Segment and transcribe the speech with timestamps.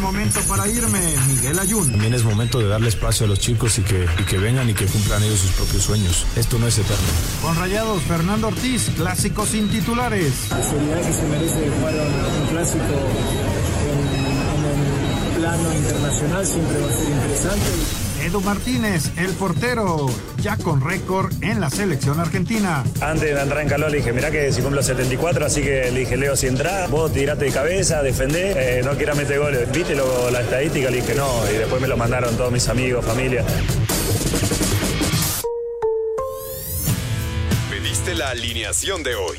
[0.00, 1.90] momento para irme, Miguel Ayun.
[1.90, 4.74] También es momento de darle espacio a los chicos y que, y que vengan y
[4.74, 6.26] que cumplan ellos sus propios sueños.
[6.36, 7.06] Esto no es eterno.
[7.42, 10.32] Con Rayados, Fernando Ortiz, clásicos sin titulares.
[10.50, 11.94] La seriedad que se merece jugar
[12.40, 12.84] un clásico
[13.86, 18.09] en, en el plano internacional siempre va a ser interesante.
[18.20, 20.06] Edu Martínez, el portero,
[20.42, 22.84] ya con récord en la selección argentina.
[23.00, 26.00] Antes de entrar en calor le dije, mirá que si cumplo 74, así que le
[26.00, 29.72] dije, Leo, si entrás, vos tirate de cabeza, defendés, eh, no quieras meter goles.
[29.72, 30.90] ¿Viste lo, la estadística?
[30.90, 33.42] Le dije, no, y después me lo mandaron todos mis amigos, familia.
[37.70, 39.38] Pediste la alineación de hoy.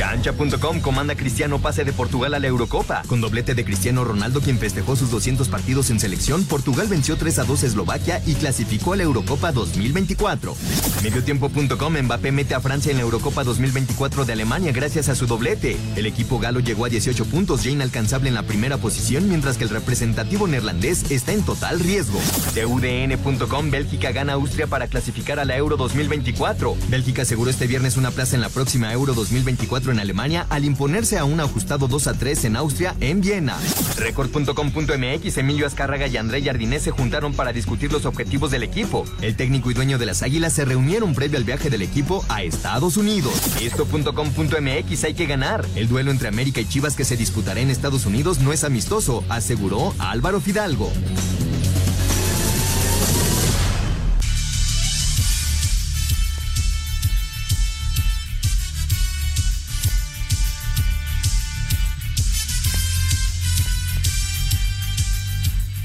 [0.00, 3.02] Cancha.com comanda Cristiano pase de Portugal a la Eurocopa.
[3.06, 7.40] Con doblete de Cristiano Ronaldo, quien festejó sus 200 partidos en selección, Portugal venció 3
[7.40, 10.56] a 2 a Eslovaquia y clasificó a la Eurocopa 2024.
[11.02, 15.76] Mediotiempo.com Mbappé mete a Francia en la Eurocopa 2024 de Alemania gracias a su doblete.
[15.96, 19.64] El equipo galo llegó a 18 puntos, ya inalcanzable en la primera posición, mientras que
[19.64, 22.20] el representativo neerlandés está en total riesgo.
[22.54, 26.74] TUDN.com Bélgica gana Austria para clasificar a la Euro 2024.
[26.88, 31.18] Bélgica aseguró este viernes una plaza en la próxima Euro 2024 en Alemania al imponerse
[31.18, 33.56] a un ajustado 2 a 3 en Austria en Viena.
[33.96, 39.04] Record.com.mx Emilio Azcárraga y André Jardinés se juntaron para discutir los objetivos del equipo.
[39.20, 42.42] El técnico y dueño de las Águilas se reunieron previo al viaje del equipo a
[42.42, 43.34] Estados Unidos.
[43.60, 45.64] Esto.com.mx hay que ganar.
[45.74, 49.24] El duelo entre América y Chivas que se disputará en Estados Unidos no es amistoso,
[49.28, 50.90] aseguró Álvaro Fidalgo.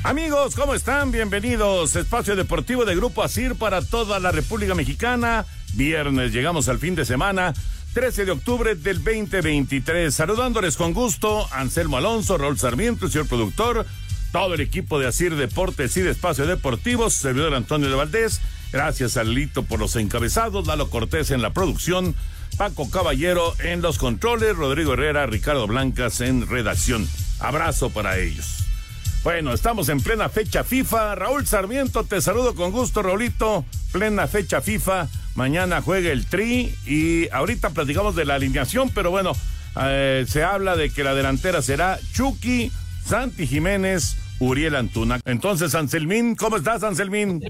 [0.06, 1.12] Amigos, ¿cómo están?
[1.12, 1.96] Bienvenidos.
[1.96, 5.48] Espacio Deportivo de Grupo ASIR para toda la República Mexicana.
[5.74, 7.56] Viernes, llegamos al fin de semana.
[7.96, 10.14] 13 de octubre del 2023.
[10.14, 13.88] Saludándoles con gusto, Anselmo Alonso, Raúl Sarmiento, señor productor,
[14.32, 18.42] todo el equipo de Asir Deportes y de Espacio Deportivo, servidor Antonio de Valdés.
[18.72, 22.14] Gracias a Lito por los encabezados, Lalo Cortés en la producción,
[22.60, 27.10] Paco Caballero en los controles, Rodrigo Herrera, Ricardo Blancas en redacción.
[27.40, 28.66] Abrazo para ellos.
[29.26, 31.16] Bueno, estamos en plena fecha FIFA.
[31.16, 33.66] Raúl Sarmiento, te saludo con gusto, Raulito.
[33.92, 35.08] Plena fecha FIFA.
[35.34, 39.32] Mañana juega el Tri y ahorita platicamos de la alineación, pero bueno,
[39.82, 42.72] eh, se habla de que la delantera será Chucky,
[43.04, 45.20] Santi Jiménez, Uriel Antuna.
[45.26, 47.42] Entonces, Anselmín, ¿cómo estás, Anselmín?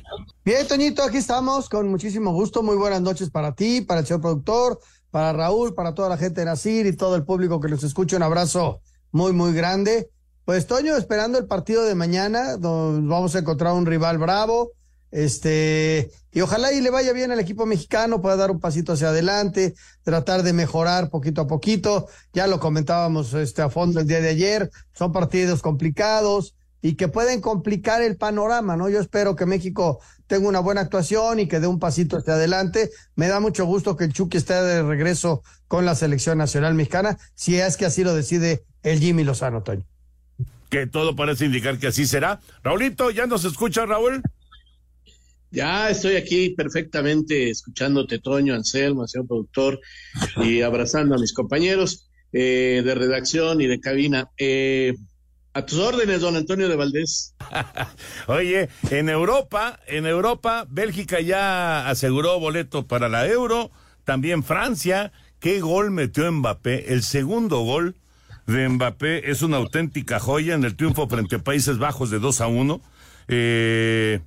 [0.45, 2.63] Bien, Toñito, aquí estamos con muchísimo gusto.
[2.63, 4.79] Muy buenas noches para ti, para el señor productor,
[5.11, 8.15] para Raúl, para toda la gente de Nacir y todo el público que nos escucha.
[8.15, 8.79] Un abrazo
[9.11, 10.09] muy, muy grande.
[10.45, 14.73] Pues Toño, esperando el partido de mañana, donde vamos a encontrar un rival bravo,
[15.09, 19.09] este, y ojalá y le vaya bien al equipo mexicano, pueda dar un pasito hacia
[19.09, 19.73] adelante,
[20.03, 22.07] tratar de mejorar poquito a poquito.
[22.31, 27.07] Ya lo comentábamos este, a fondo el día de ayer, son partidos complicados y que
[27.07, 28.87] pueden complicar el panorama, ¿no?
[28.87, 32.91] Yo espero que México tenga una buena actuación y que dé un pasito hacia adelante.
[33.15, 37.17] Me da mucho gusto que el Chucky esté de regreso con la selección nacional mexicana,
[37.33, 39.87] si es que así lo decide el Jimmy Lozano, Toño
[40.69, 42.39] que todo parece indicar que así será.
[42.63, 44.21] Raulito, ¿ya nos escucha, Raúl?
[45.51, 49.79] Ya estoy aquí perfectamente escuchándote, Toño, Anselmo, señor productor,
[50.37, 54.29] y abrazando a mis compañeros eh, de redacción y de cabina.
[54.37, 54.95] Eh,
[55.53, 57.33] a tus órdenes, don Antonio de Valdés.
[58.27, 63.71] Oye, en Europa, en Europa, Bélgica ya aseguró boleto para la Euro,
[64.03, 65.13] también Francia.
[65.39, 66.91] ¿Qué gol metió Mbappé?
[66.91, 67.95] El segundo gol
[68.47, 72.41] de Mbappé es una auténtica joya en el triunfo frente a Países Bajos de 2
[72.41, 72.81] a 1.
[73.27, 74.21] Eh,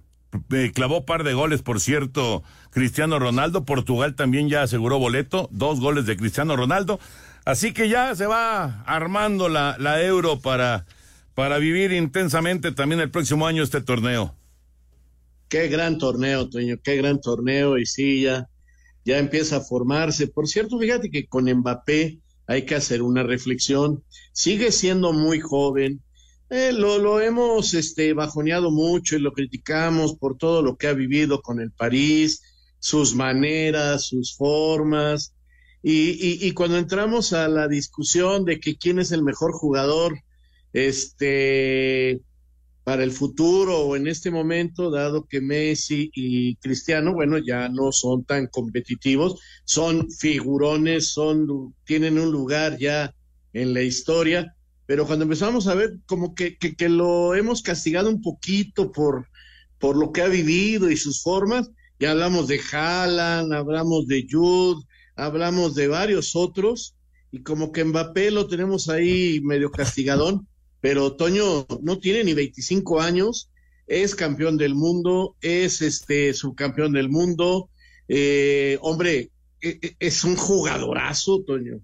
[0.75, 3.65] clavó par de goles, por cierto, Cristiano Ronaldo.
[3.65, 6.99] Portugal también ya aseguró boleto, dos goles de Cristiano Ronaldo.
[7.45, 10.85] Así que ya se va armando la, la euro para,
[11.35, 14.35] para vivir intensamente también el próximo año este torneo.
[15.49, 17.79] Qué gran torneo, Toño, qué gran torneo.
[17.79, 18.49] Y sí, ya,
[19.05, 20.27] ya empieza a formarse.
[20.27, 22.19] Por cierto, fíjate que con Mbappé
[22.49, 24.03] hay que hacer una reflexión.
[24.33, 26.03] Sigue siendo muy joven.
[26.51, 30.95] Eh, lo, lo hemos este, bajoneado mucho y lo criticamos por todo lo que ha
[30.95, 32.43] vivido con el París,
[32.79, 35.35] sus maneras, sus formas.
[35.83, 40.19] Y, y, cuando entramos a la discusión de que quién es el mejor jugador
[40.73, 42.21] este,
[42.89, 47.93] para el futuro o en este momento, dado que Messi y Cristiano, bueno, ya no
[47.93, 53.15] son tan competitivos, son figurones, son, tienen un lugar ya
[53.53, 54.55] en la historia,
[54.87, 59.29] pero cuando empezamos a ver como que, que, lo hemos castigado un poquito por,
[59.79, 61.71] por lo que ha vivido y sus formas,
[62.01, 64.83] ya hablamos de Haaland, hablamos de Jude,
[65.15, 66.97] hablamos de varios otros,
[67.33, 70.49] y como que Mbappé lo tenemos ahí medio castigadón,
[70.81, 73.51] pero Toño no tiene ni 25 años,
[73.87, 77.71] es campeón del mundo, es este subcampeón del mundo,
[78.09, 79.31] eh, hombre,
[79.61, 81.81] e, e, es un jugadorazo, Toño.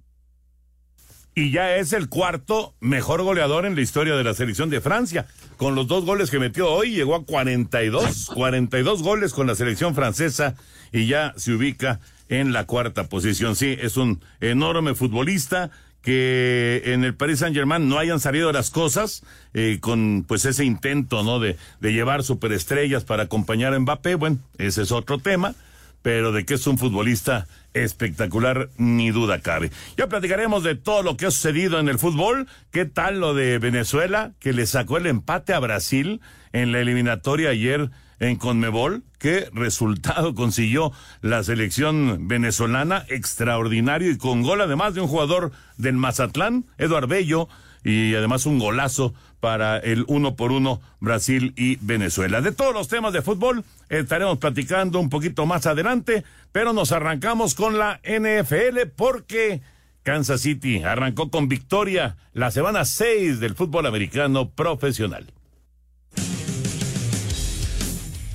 [1.37, 5.26] Y ya es el cuarto mejor goleador en la historia de la selección de Francia.
[5.56, 9.96] Con los dos goles que metió hoy, llegó a 42, 42 goles con la selección
[9.96, 10.55] francesa
[10.93, 11.99] y ya se ubica
[12.29, 13.56] en la cuarta posición.
[13.56, 15.73] Sí, es un enorme futbolista
[16.05, 19.23] que en el Paris Saint Germain no hayan salido las cosas
[19.55, 24.39] eh, con pues ese intento no de, de llevar superestrellas para acompañar a Mbappé bueno
[24.59, 25.55] ese es otro tema
[26.03, 29.71] pero de que es un futbolista espectacular, ni duda cabe.
[29.97, 32.47] Ya platicaremos de todo lo que ha sucedido en el fútbol.
[32.71, 36.21] ¿Qué tal lo de Venezuela, que le sacó el empate a Brasil
[36.53, 39.02] en la eliminatoria ayer en Conmebol?
[39.19, 43.05] ¿Qué resultado consiguió la selección venezolana?
[43.08, 47.49] Extraordinario y con gol además de un jugador del Mazatlán, Eduardo Bello,
[47.84, 52.40] y además un golazo para el uno por uno Brasil y Venezuela.
[52.40, 57.55] De todos los temas de fútbol estaremos platicando un poquito más adelante, pero nos arrancamos
[57.55, 59.60] con la NFL porque
[60.02, 65.26] Kansas City arrancó con victoria la semana 6 del fútbol americano profesional.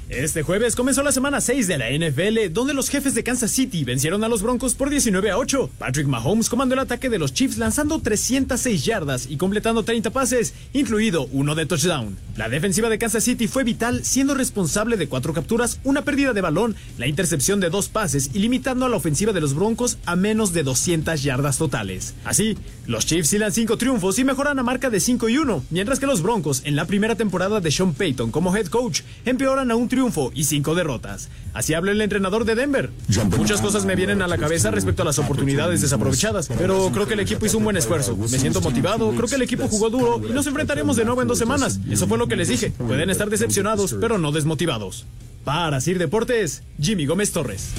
[0.09, 3.83] Este jueves comenzó la semana 6 de la NFL, donde los jefes de Kansas City
[3.83, 5.69] vencieron a los Broncos por 19 a 8.
[5.77, 10.55] Patrick Mahomes comandó el ataque de los Chiefs lanzando 306 yardas y completando 30 pases,
[10.73, 12.17] incluido uno de touchdown.
[12.37, 16.41] La defensiva de Kansas City fue vital, siendo responsable de cuatro capturas, una pérdida de
[16.41, 20.15] balón, la intercepción de dos pases y limitando a la ofensiva de los Broncos a
[20.15, 22.15] menos de 200 yardas totales.
[22.25, 22.57] Así,
[22.87, 26.07] los Chiefs hilan 5 triunfos y mejoran a marca de 5 y 1, mientras que
[26.07, 29.87] los Broncos, en la primera temporada de Sean Payton como head coach, empeoran a un
[29.87, 31.27] triunfo triunfo y cinco derrotas.
[31.53, 32.89] Así habla el entrenador de Denver.
[33.37, 37.15] Muchas cosas me vienen a la cabeza respecto a las oportunidades desaprovechadas, pero creo que
[37.15, 38.15] el equipo hizo un buen esfuerzo.
[38.15, 41.27] Me siento motivado, creo que el equipo jugó duro y nos enfrentaremos de nuevo en
[41.27, 41.81] dos semanas.
[41.89, 42.71] Eso fue lo que les dije.
[42.71, 45.05] Pueden estar decepcionados, pero no desmotivados.
[45.43, 47.71] Para Sir Deportes, Jimmy Gómez Torres.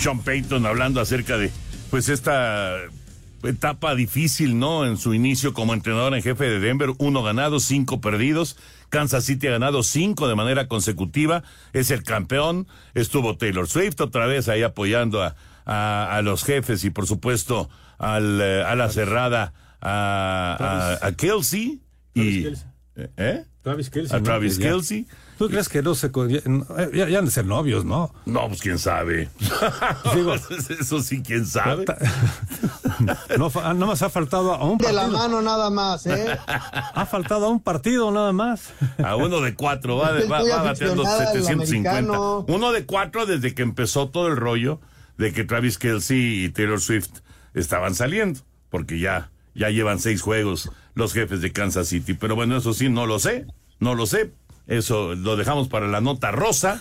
[0.00, 1.52] Sean Payton hablando acerca de
[1.92, 2.76] pues esta
[3.44, 4.84] etapa difícil, ¿no?
[4.84, 8.56] En su inicio como entrenador en jefe de Denver, uno ganado, cinco perdidos.
[8.92, 11.42] Kansas City ha ganado cinco de manera consecutiva,
[11.72, 12.68] es el campeón.
[12.92, 15.34] Estuvo Taylor Swift otra vez ahí apoyando a,
[15.64, 21.80] a, los jefes y por supuesto al, eh, a la cerrada a, a, Kelsey.
[22.12, 22.48] y,
[23.16, 23.44] ¿eh?
[23.62, 24.18] Travis Kelsey.
[24.18, 25.06] A Travis Kelsey.
[25.38, 26.10] ¿Tú crees que no se...
[26.92, 28.14] Ya, ya han de ser novios, ¿no?
[28.26, 29.28] No, pues quién sabe.
[30.14, 30.34] Digo,
[30.80, 31.84] Eso sí, quién sabe.
[33.38, 35.00] No, no más ha faltado a un partido.
[35.00, 36.38] De la mano nada más, ¿eh?
[36.46, 38.70] Ha faltado a un partido nada más.
[39.02, 42.10] A uno de cuatro, va, va, va bateando 750.
[42.46, 44.80] Uno de cuatro desde que empezó todo el rollo
[45.16, 47.10] de que Travis Kelsey y Taylor Swift
[47.54, 48.40] estaban saliendo,
[48.70, 52.14] porque ya, ya llevan seis juegos los jefes de Kansas City.
[52.14, 53.46] Pero bueno, eso sí, no lo sé,
[53.78, 54.32] no lo sé,
[54.66, 56.80] eso lo dejamos para la nota rosa,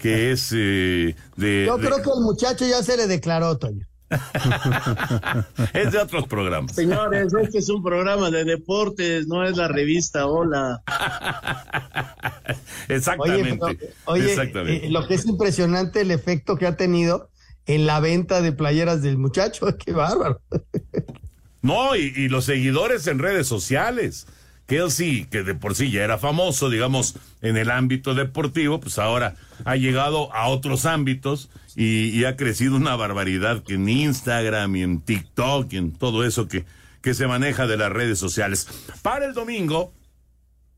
[0.00, 1.64] que es eh, de...
[1.66, 3.86] Yo creo que el muchacho ya se le declaró, Toño.
[5.74, 6.74] es de otros programas.
[6.74, 10.82] Señores, este es un programa de deportes, no es la revista Hola.
[12.88, 13.92] exactamente.
[14.06, 17.28] Oye, eh, lo que es impresionante el efecto que ha tenido
[17.66, 20.40] en la venta de playeras del muchacho, qué bárbaro.
[21.60, 24.26] no, y los seguidores en redes sociales.
[24.68, 29.34] Kelsey, que de por sí ya era famoso, digamos, en el ámbito deportivo, pues ahora
[29.64, 35.00] ha llegado a otros ámbitos y, ha crecido una barbaridad que en Instagram y en
[35.00, 36.66] TikTok y en todo eso que,
[37.00, 38.68] que se maneja de las redes sociales.
[39.00, 39.94] Para el domingo,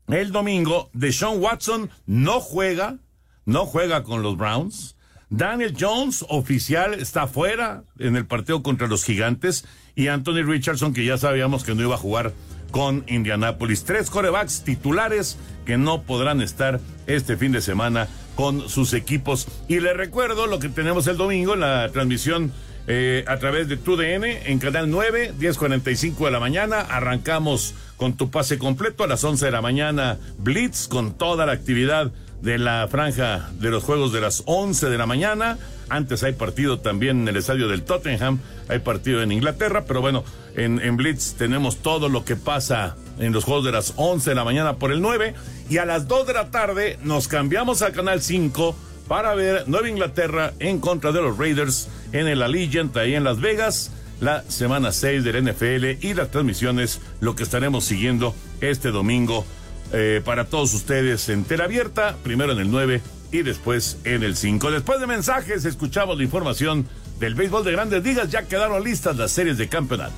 [0.07, 2.97] el domingo, Deshaun Watson no juega,
[3.45, 4.95] no juega con los Browns.
[5.29, 9.65] Daniel Jones, oficial, está fuera en el partido contra los Gigantes.
[9.95, 12.33] Y Anthony Richardson, que ya sabíamos que no iba a jugar
[12.71, 13.83] con Indianapolis.
[13.83, 19.47] Tres corebacks titulares que no podrán estar este fin de semana con sus equipos.
[19.67, 22.51] Y les recuerdo lo que tenemos el domingo en la transmisión
[22.87, 26.79] eh, a través de TUDN en Canal 9, 10.45 de la mañana.
[26.81, 30.17] Arrancamos con tu pase completo a las 11 de la mañana.
[30.39, 34.97] Blitz con toda la actividad de la franja de los juegos de las 11 de
[34.97, 35.57] la mañana.
[35.89, 40.23] Antes hay partido también en el estadio del Tottenham, hay partido en Inglaterra, pero bueno,
[40.55, 44.35] en, en Blitz tenemos todo lo que pasa en los juegos de las 11 de
[44.35, 45.33] la mañana por el 9
[45.69, 48.75] y a las 2 de la tarde nos cambiamos al canal 5
[49.07, 53.41] para ver Nueva Inglaterra en contra de los Raiders en el Allegiant ahí en Las
[53.41, 59.45] Vegas la semana 6 del NFL y las transmisiones, lo que estaremos siguiendo este domingo
[59.93, 64.35] eh, para todos ustedes en tela abierta, primero en el 9 y después en el
[64.35, 64.71] 5.
[64.71, 66.87] Después de mensajes, escuchamos la información
[67.19, 68.29] del béisbol de grandes ligas.
[68.29, 70.13] Ya quedaron listas las series de campeonato.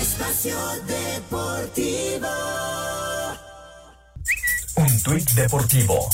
[0.00, 2.28] Espacio Deportivo.
[4.76, 6.08] Un tuit deportivo.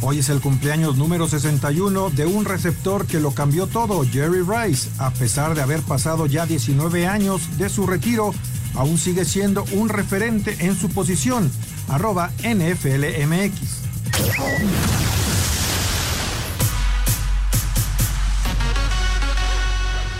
[0.00, 4.90] Hoy es el cumpleaños número 61 de un receptor que lo cambió todo, Jerry Rice.
[4.98, 8.34] A pesar de haber pasado ya 19 años de su retiro,
[8.74, 11.50] aún sigue siendo un referente en su posición.
[11.88, 13.84] Arroba NFLMX.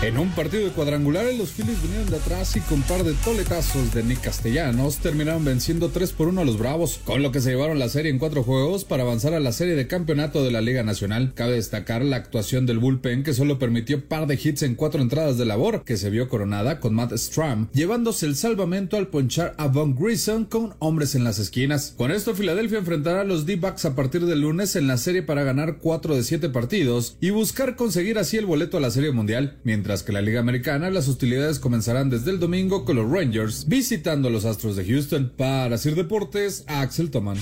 [0.05, 3.91] En un partido de cuadrangulares, los Phillies vinieron de atrás y con par de toletazos
[3.91, 7.49] de Nick Castellanos terminaron venciendo 3 por 1 a los Bravos, con lo que se
[7.49, 10.61] llevaron la serie en cuatro juegos para avanzar a la serie de campeonato de la
[10.61, 11.33] Liga Nacional.
[11.33, 15.39] Cabe destacar la actuación del bullpen que solo permitió par de hits en cuatro entradas
[15.39, 19.69] de labor, que se vio coronada con Matt Stram, llevándose el salvamento al ponchar a
[19.69, 21.95] Von Grison con hombres en las esquinas.
[21.97, 25.43] Con esto, Filadelfia enfrentará a los D-Backs a partir del lunes en la serie para
[25.43, 29.57] ganar 4 de 7 partidos y buscar conseguir así el boleto a la Serie Mundial,
[29.63, 34.27] mientras que la Liga Americana las hostilidades comenzarán desde el domingo con los Rangers visitando
[34.27, 35.31] a los Astros de Houston.
[35.35, 37.37] Para Sir Deportes, Axel Toman.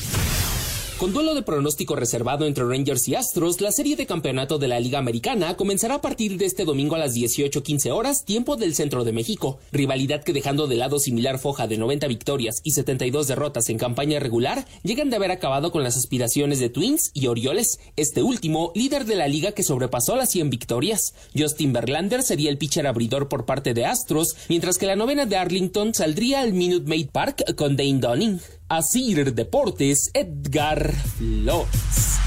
[1.03, 4.79] Con duelo de pronóstico reservado entre Rangers y Astros, la serie de campeonato de la
[4.79, 9.03] Liga Americana comenzará a partir de este domingo a las 18:15 horas, tiempo del centro
[9.03, 9.59] de México.
[9.73, 14.21] Rivalidad que dejando de lado similar foja de 90 victorias y 72 derrotas en campaña
[14.21, 19.03] regular, llegan de haber acabado con las aspiraciones de Twins y Orioles, este último líder
[19.03, 21.15] de la liga que sobrepasó las 100 victorias.
[21.37, 25.35] Justin Verlander sería el pitcher abridor por parte de Astros, mientras que la novena de
[25.35, 28.39] Arlington saldría al Minute Maid Park con Dane Dunning.
[28.69, 32.19] Asir Deportes, Edgar Flores.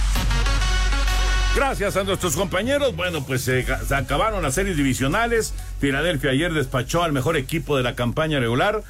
[1.56, 2.94] Gracias a nuestros compañeros.
[2.94, 3.64] Bueno, pues se,
[3.94, 5.54] acabaron las series divisionales.
[5.80, 8.84] Filadelfia ayer despachó al mejor equipo de la campaña regular.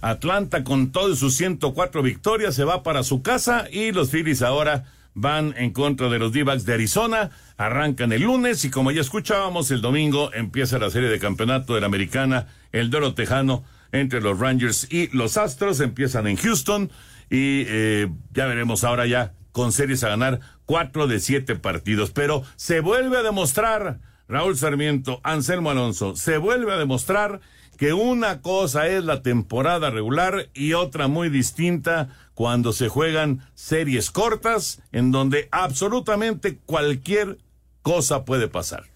[0.00, 4.84] Atlanta con todas sus 104 victorias se va para su casa y los Phillies ahora
[5.14, 7.30] van en contra de los D-backs de Arizona.
[7.56, 11.80] Arrancan el lunes y como ya escuchábamos, el domingo empieza la serie de campeonato de
[11.80, 15.80] la americana, el duelo tejano entre los Rangers y los Astros.
[15.80, 16.90] Empiezan en Houston
[17.30, 22.10] y eh, ya veremos ahora ya con series a ganar cuatro de siete partidos.
[22.10, 27.40] Pero se vuelve a demostrar, Raúl Sarmiento, Anselmo Alonso, se vuelve a demostrar
[27.76, 34.10] que una cosa es la temporada regular y otra muy distinta cuando se juegan series
[34.10, 37.38] cortas en donde absolutamente cualquier
[37.82, 38.91] cosa puede pasar.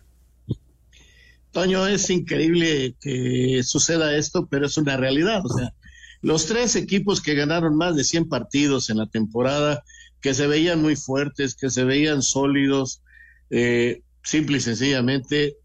[1.57, 5.41] Toño, es increíble que suceda esto, pero es una realidad.
[5.43, 5.73] O sea,
[6.21, 9.83] los tres equipos que ganaron más de 100 partidos en la temporada,
[10.21, 13.01] que se veían muy fuertes, que se veían sólidos,
[13.49, 15.57] eh, simple y sencillamente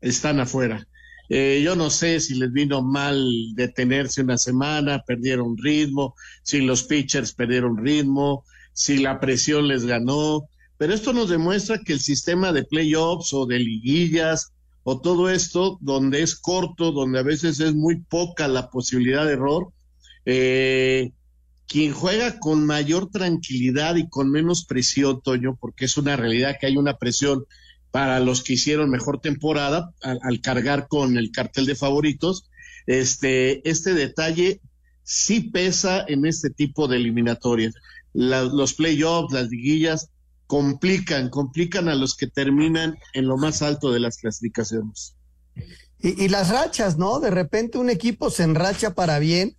[0.00, 0.86] están afuera.
[1.28, 3.20] Eh, yo no sé si les vino mal
[3.56, 10.48] detenerse una semana, perdieron ritmo, si los pitchers perdieron ritmo, si la presión les ganó,
[10.76, 14.52] pero esto nos demuestra que el sistema de playoffs o de liguillas
[14.90, 19.34] o todo esto, donde es corto, donde a veces es muy poca la posibilidad de
[19.34, 19.68] error,
[20.24, 21.12] eh,
[21.66, 26.68] quien juega con mayor tranquilidad y con menos presión, Toño, porque es una realidad que
[26.68, 27.44] hay una presión
[27.90, 32.48] para los que hicieron mejor temporada al, cargar con el cartel de favoritos,
[32.86, 34.62] este, este detalle
[35.02, 37.74] sí pesa en este tipo de eliminatorias.
[38.14, 40.08] Los playoffs, las liguillas,
[40.48, 45.14] complican, complican a los que terminan en lo más alto de las clasificaciones.
[46.00, 47.20] Y, y las rachas, ¿no?
[47.20, 49.56] De repente un equipo se enracha para bien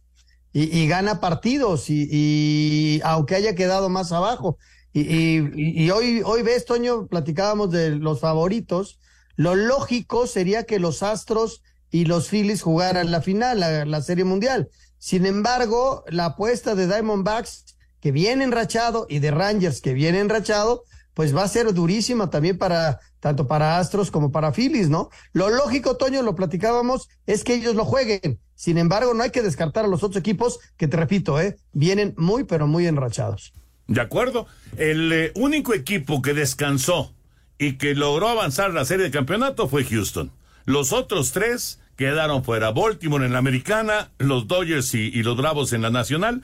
[0.51, 4.58] y, y gana partidos, y, y, aunque haya quedado más abajo.
[4.91, 9.00] Y, hoy, hoy ves, Toño, platicábamos de los favoritos.
[9.36, 14.24] Lo lógico sería que los Astros y los Phillies jugaran la final, la, la Serie
[14.24, 14.69] Mundial.
[14.98, 20.84] Sin embargo, la apuesta de Diamondbacks que viene enrachado y de Rangers que viene enrachado,
[21.13, 25.10] pues va a ser durísima también para tanto para Astros como para Phillies, ¿no?
[25.34, 28.39] Lo lógico, Toño, lo platicábamos, es que ellos lo jueguen.
[28.56, 32.13] Sin embargo, no hay que descartar a los otros equipos que te repito, eh, vienen
[32.18, 33.53] muy pero muy enrachados.
[33.88, 34.48] De acuerdo.
[34.77, 37.13] El eh, único equipo que descansó
[37.58, 40.32] y que logró avanzar la serie de campeonato fue Houston.
[40.65, 42.72] Los otros tres quedaron fuera.
[42.72, 46.44] Baltimore en la americana, los Dodgers y, y los Bravos en la nacional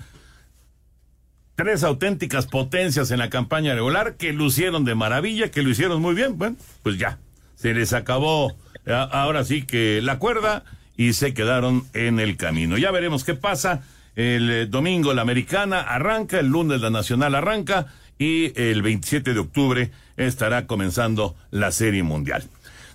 [1.56, 6.16] tres auténticas potencias en la campaña regular que lucieron de maravilla, que lo hicieron muy
[6.16, 6.38] bien.
[6.38, 7.18] Bueno, pues ya,
[7.56, 8.56] se les acabó
[8.88, 10.64] ahora sí que la cuerda
[10.98, 12.78] y se quedaron en el camino.
[12.78, 13.84] Ya veremos qué pasa.
[14.16, 19.40] El eh, domingo la americana arranca, el lunes la nacional arranca y el 27 de
[19.40, 22.44] octubre estará comenzando la serie mundial.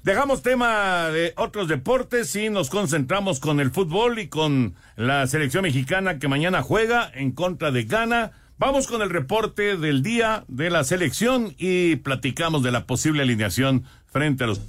[0.02, 5.62] Dejamos tema de otros deportes y nos concentramos con el fútbol y con la selección
[5.62, 8.32] mexicana que mañana juega en contra de Ghana.
[8.60, 13.84] Vamos con el reporte del día de la selección y platicamos de la posible alineación
[14.04, 14.60] frente a los...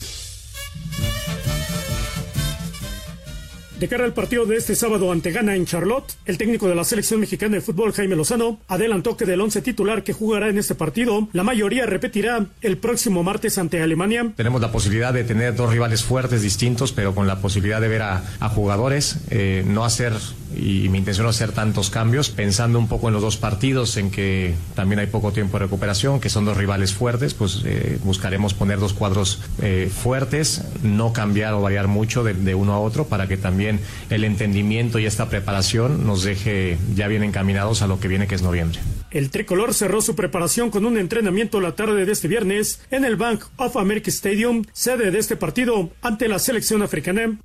[3.82, 6.84] De cara al partido de este sábado ante Ghana en Charlotte, el técnico de la
[6.84, 10.76] selección mexicana de fútbol, Jaime Lozano, adelantó que del once titular que jugará en este
[10.76, 14.34] partido, la mayoría repetirá el próximo martes ante Alemania.
[14.36, 18.04] Tenemos la posibilidad de tener dos rivales fuertes, distintos, pero con la posibilidad de ver
[18.04, 18.22] a,
[18.54, 20.14] jugadores, eh, no hacer,
[20.56, 24.12] y mi intención no hacer tantos cambios, pensando un poco en los dos partidos, en
[24.12, 28.54] que también hay poco tiempo de recuperación, que son dos rivales fuertes, pues eh, buscaremos
[28.54, 33.28] poner dos cuadros eh, fuertes, no cambiar o variar mucho de uno a otro para
[33.28, 33.71] que también
[34.10, 38.36] el entendimiento y esta preparación nos deje ya bien encaminados a lo que viene que
[38.36, 38.80] es noviembre.
[39.12, 43.18] El tricolor cerró su preparación con un entrenamiento la tarde de este viernes en el
[43.18, 47.38] Bank of America Stadium, sede de este partido ante la selección africana.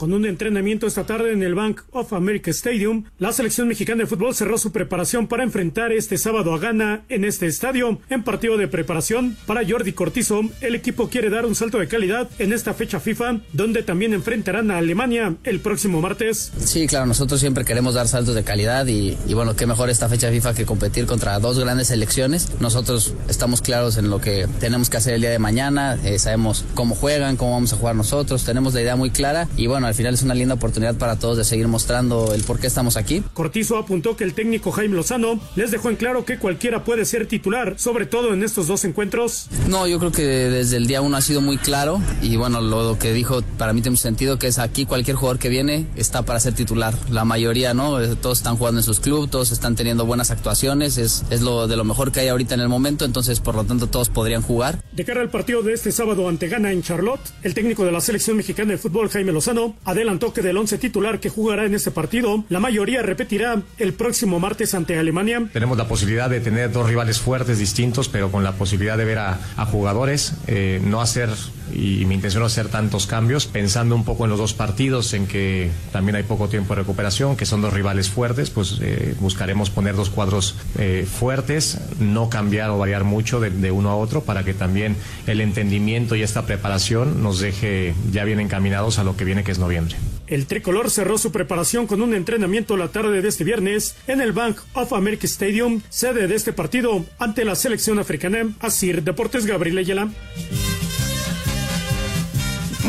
[0.00, 4.06] Con un entrenamiento esta tarde en el Bank of America Stadium, la selección mexicana de
[4.06, 8.00] fútbol cerró su preparación para enfrentar este sábado a Ghana en este estadio.
[8.08, 12.30] En partido de preparación para Jordi Cortizo, el equipo quiere dar un salto de calidad
[12.38, 16.50] en esta fecha FIFA, donde también enfrentarán a Alemania el próximo martes.
[16.56, 20.30] Sí, claro, nosotros siempre queremos dar saltos de calidad y, bueno, qué mejor esta fecha
[20.30, 22.48] FIFA que competir contra dos grandes selecciones.
[22.58, 26.64] Nosotros estamos claros en lo que tenemos que hacer el día de mañana, eh, sabemos
[26.74, 29.96] cómo juegan, cómo vamos a jugar nosotros, tenemos la idea muy clara y bueno, al
[29.96, 33.24] final es una linda oportunidad para todos de seguir mostrando el por qué estamos aquí.
[33.34, 37.26] Cortizo apuntó que el técnico Jaime Lozano les dejó en claro que cualquiera puede ser
[37.26, 39.48] titular, sobre todo en estos dos encuentros.
[39.68, 42.98] No, yo creo que desde el día uno ha sido muy claro y bueno, lo
[43.00, 46.38] que dijo para mí tiene sentido que es aquí cualquier jugador que viene está para
[46.38, 46.94] ser titular.
[47.10, 47.98] La mayoría, ¿no?
[48.16, 51.76] Todos están jugando en sus clubes, todos están teniendo buenas actuaciones, es, es lo de
[51.76, 54.84] lo mejor que hay ahorita en el momento, entonces por lo tanto todos podrían jugar.
[54.92, 58.00] De cara al partido de este sábado ante Ghana en Charlotte, el técnico de la
[58.00, 61.90] selección mexicana de fútbol Jaime Lozano adelantó toque del once titular que jugará en este
[61.90, 65.48] partido, la mayoría repetirá el próximo martes ante Alemania.
[65.52, 69.18] Tenemos la posibilidad de tener dos rivales fuertes, distintos, pero con la posibilidad de ver
[69.18, 69.38] a,
[69.70, 71.30] jugadores, eh, no hacer
[71.72, 75.26] y mi intención es hacer tantos cambios, pensando un poco en los dos partidos, en
[75.26, 79.70] que también hay poco tiempo de recuperación, que son dos rivales fuertes, pues eh, buscaremos
[79.70, 84.44] poner dos cuadros eh, fuertes, no cambiar o variar mucho de, uno a otro, para
[84.44, 89.24] que también el entendimiento y esta preparación nos deje ya bien encaminados a lo que
[89.24, 89.96] viene que es noviembre.
[90.26, 94.32] El tricolor cerró su preparación con un entrenamiento la tarde de este viernes en el
[94.32, 98.48] Bank of America Stadium, sede de este partido ante la selección africana.
[98.60, 100.10] Asir Deportes Gabriel Ayala.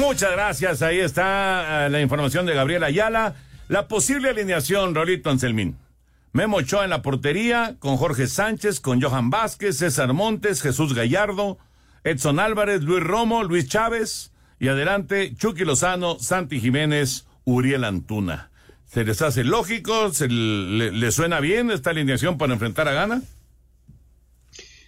[0.02, 0.82] Muchas gracias.
[0.82, 3.36] Ahí está eh, la información de Gabriel Ayala.
[3.68, 5.78] La posible alineación, Rolito Anselmín.
[6.34, 11.60] Memo Ochoa en la portería, con Jorge Sánchez, con Johan Vázquez, César Montes, Jesús Gallardo,
[12.04, 18.50] Edson Álvarez, Luis Romo, Luis Chávez, y adelante Chucky Lozano, Santi Jiménez, Uriel Antuna.
[18.88, 20.12] ¿Se les hace lógico?
[20.12, 23.22] ¿Se le, le suena bien esta alineación para enfrentar a Gana?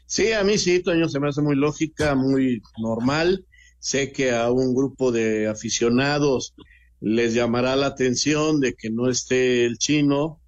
[0.08, 3.46] Sí, a mí sí, Toño, se me hace muy lógica, muy normal.
[3.84, 6.56] Sé que a un grupo de aficionados
[7.02, 10.40] les llamará la atención de que no esté el chino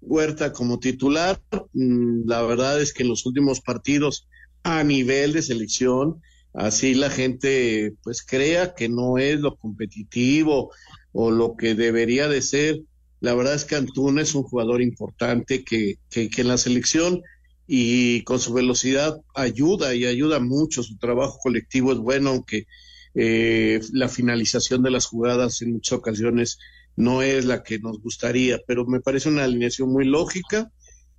[0.00, 1.42] Huerta como titular.
[1.72, 4.28] Mm, la verdad es que en los últimos partidos
[4.62, 6.22] a nivel de selección,
[6.54, 10.70] así la gente pues crea que no es lo competitivo
[11.10, 12.82] o lo que debería de ser.
[13.18, 17.20] La verdad es que Antuna es un jugador importante que, que, que en la selección
[17.66, 20.82] y con su velocidad ayuda y ayuda mucho.
[20.82, 22.66] Su trabajo colectivo es bueno, aunque
[23.14, 26.58] eh, la finalización de las jugadas en muchas ocasiones
[26.96, 30.70] no es la que nos gustaría, pero me parece una alineación muy lógica,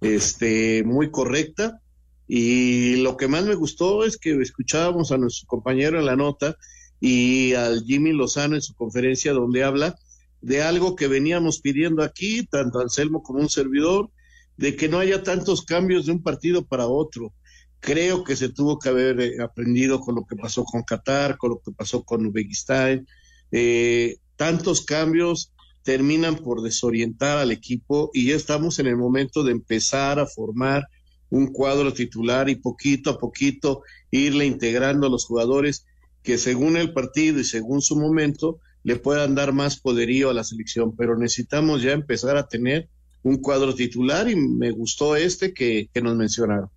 [0.01, 1.81] este, muy correcta.
[2.27, 6.57] Y lo que más me gustó es que escuchábamos a nuestro compañero en la nota
[6.99, 9.95] y al Jimmy Lozano en su conferencia donde habla
[10.41, 14.09] de algo que veníamos pidiendo aquí, tanto Anselmo como un servidor,
[14.57, 17.33] de que no haya tantos cambios de un partido para otro.
[17.79, 21.51] Creo que se tuvo que haber eh, aprendido con lo que pasó con Qatar, con
[21.51, 23.07] lo que pasó con Uzbekistán.
[23.51, 29.51] Eh, tantos cambios terminan por desorientar al equipo y ya estamos en el momento de
[29.51, 30.87] empezar a formar
[31.29, 35.85] un cuadro titular y poquito a poquito irle integrando a los jugadores
[36.23, 40.43] que según el partido y según su momento le puedan dar más poderío a la
[40.43, 42.89] selección, pero necesitamos ya empezar a tener
[43.27, 46.69] un cuadro titular y me gustó este que, que nos mencionaron.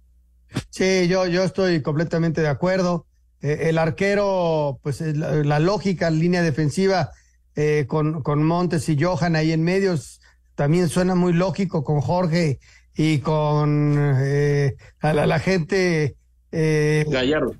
[0.70, 3.06] Sí, yo, yo estoy completamente de acuerdo.
[3.40, 7.10] Eh, el arquero, pues la, la, lógica, línea defensiva
[7.54, 10.20] eh, con, con Montes y Johan ahí en medios,
[10.56, 12.58] también suena muy lógico con Jorge
[12.96, 16.16] y con eh, a la, la, gente.
[16.50, 17.54] Gallardo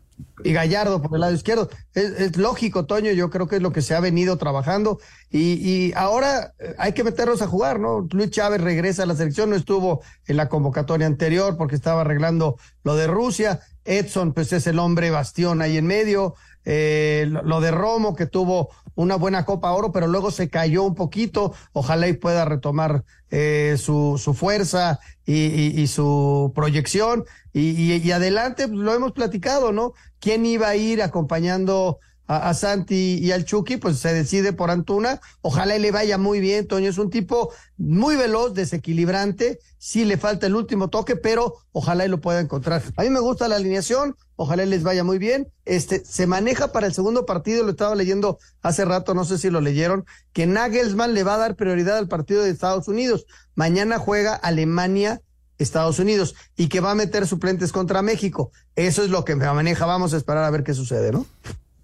[0.45, 1.69] y Gallardo por el lado izquierdo.
[1.95, 4.99] Es, lógico, Toño, yo creo que es lo que se ha venido trabajando
[5.31, 8.07] y, ahora hay que meterlos a jugar, ¿no?
[8.11, 12.57] Luis Chávez regresa a la selección, no estuvo en la convocatoria anterior porque estaba arreglando
[12.85, 13.61] lo de Rusia.
[13.85, 16.35] Edson, pues es el hombre bastión ahí en medio.
[16.65, 20.95] Eh, lo de Romo, que tuvo una buena Copa Oro, pero luego se cayó un
[20.95, 21.55] poquito.
[21.73, 27.25] Ojalá y pueda retomar eh, su, su fuerza y, su proyección.
[27.53, 29.95] Y, y, adelante, pues, lo hemos platicado, ¿no?
[30.19, 31.99] ¿Quién iba a ir acompañando
[32.31, 33.77] a, Santi y al Chucky?
[33.77, 35.21] Pues se decide por Antuna.
[35.43, 36.89] Ojalá y le vaya muy bien, Toño.
[36.89, 39.59] Es un tipo muy veloz, desequilibrante.
[39.79, 42.83] Sí le falta el último toque, pero ojalá y lo pueda encontrar.
[42.97, 44.17] A mí me gusta la alineación.
[44.37, 45.53] Ojalá y les vaya muy bien.
[45.65, 49.51] Este, se maneja para el segundo partido, lo estaba leyendo hace rato, no sé si
[49.51, 53.27] lo leyeron, que Nagelsmann le va a dar prioridad al partido de Estados Unidos.
[53.55, 55.21] Mañana juega Alemania
[55.59, 58.51] Estados Unidos y que va a meter suplentes contra México.
[58.77, 59.85] Eso es lo que maneja.
[59.85, 61.27] Vamos a esperar a ver qué sucede, ¿no?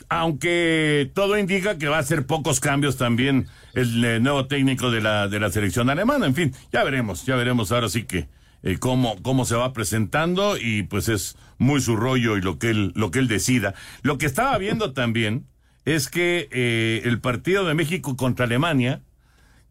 [0.09, 5.01] Aunque todo indica que va a hacer pocos cambios también el eh, nuevo técnico de
[5.01, 6.27] la, de la selección alemana.
[6.27, 8.29] En fin, ya veremos, ya veremos ahora sí que
[8.62, 12.71] eh, cómo, cómo se va presentando y pues es muy su rollo y lo que
[12.71, 13.75] él, lo que él decida.
[14.03, 15.47] Lo que estaba viendo también
[15.85, 19.03] es que eh, el partido de México contra Alemania,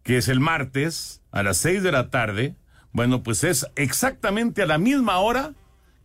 [0.04, 2.56] que es el martes a las seis de la tarde,
[2.94, 5.54] bueno, pues es exactamente a la misma hora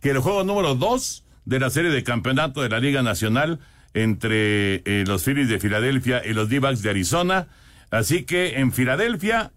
[0.01, 3.59] que el juego número dos de la serie de campeonato de la Liga Nacional
[3.93, 7.47] entre eh, los Phillies de Filadelfia y los D-Backs de Arizona.
[7.89, 9.51] Así que en Filadelfia,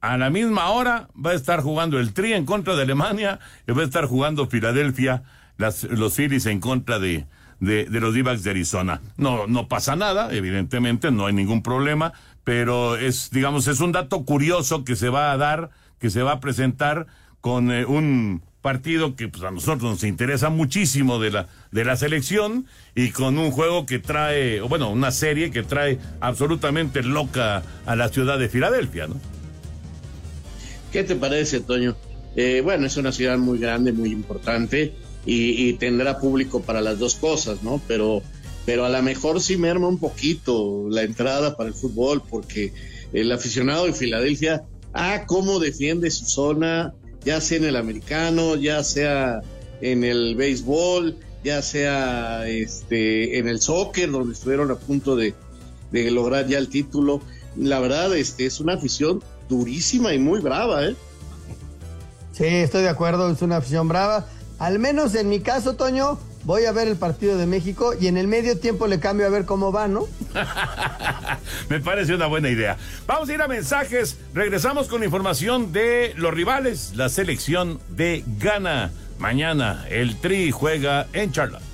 [0.00, 3.72] a la misma hora, va a estar jugando el Tri en contra de Alemania y
[3.72, 5.24] va a estar jugando Filadelfia,
[5.56, 7.26] las, los Phillies en contra de,
[7.60, 9.00] de, los D-Backs de Arizona.
[9.16, 12.12] No, no pasa nada, evidentemente, no hay ningún problema,
[12.44, 16.32] pero es, digamos, es un dato curioso que se va a dar, que se va
[16.32, 17.06] a presentar
[17.40, 21.96] con eh, un partido que pues, a nosotros nos interesa muchísimo de la, de la
[21.96, 27.62] selección y con un juego que trae, o bueno, una serie que trae absolutamente loca
[27.86, 29.16] a la ciudad de Filadelfia, ¿no?
[30.92, 31.96] ¿Qué te parece, Toño?
[32.36, 34.94] Eh, bueno, es una ciudad muy grande, muy importante
[35.24, 37.80] y, y, tendrá público para las dos cosas, ¿no?
[37.86, 38.22] Pero,
[38.66, 42.72] pero a lo mejor sí merma un poquito la entrada para el fútbol porque
[43.12, 46.94] el aficionado de Filadelfia, ah, cómo defiende su zona,
[47.24, 49.42] ya sea en el americano, ya sea
[49.80, 55.34] en el béisbol, ya sea este, en el soccer, donde estuvieron a punto de,
[55.90, 57.20] de, lograr ya el título.
[57.56, 60.96] La verdad, este, es una afición durísima y muy brava, ¿eh?
[62.32, 64.26] Sí, estoy de acuerdo, es una afición brava.
[64.58, 68.16] Al menos en mi caso, Toño, voy a ver el partido de México y en
[68.16, 70.06] el medio tiempo le cambio a ver cómo va, ¿no?
[71.68, 72.76] Me parece una buena idea.
[73.06, 74.18] Vamos a ir a mensajes.
[74.34, 78.90] Regresamos con información de los rivales, la selección de Ghana.
[79.18, 81.69] Mañana el Tri juega en Charlotte.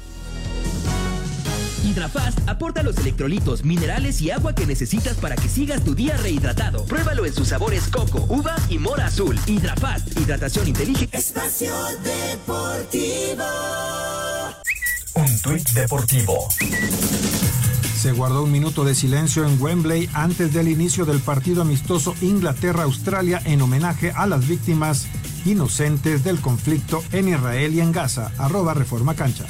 [1.97, 6.85] Hidrafast aporta los electrolitos, minerales y agua que necesitas para que sigas tu día rehidratado.
[6.85, 9.39] Pruébalo en sus sabores coco, uva y mora azul.
[9.47, 11.17] Hidrafast, hidratación inteligente.
[11.17, 11.73] Espacio
[12.05, 13.45] Deportivo.
[15.15, 16.49] Un tuit deportivo.
[17.99, 23.41] Se guardó un minuto de silencio en Wembley antes del inicio del partido amistoso Inglaterra-Australia
[23.47, 25.07] en homenaje a las víctimas
[25.47, 28.33] inocentes del conflicto en Israel y en Gaza.
[28.37, 29.47] Arroba Reforma Cancha.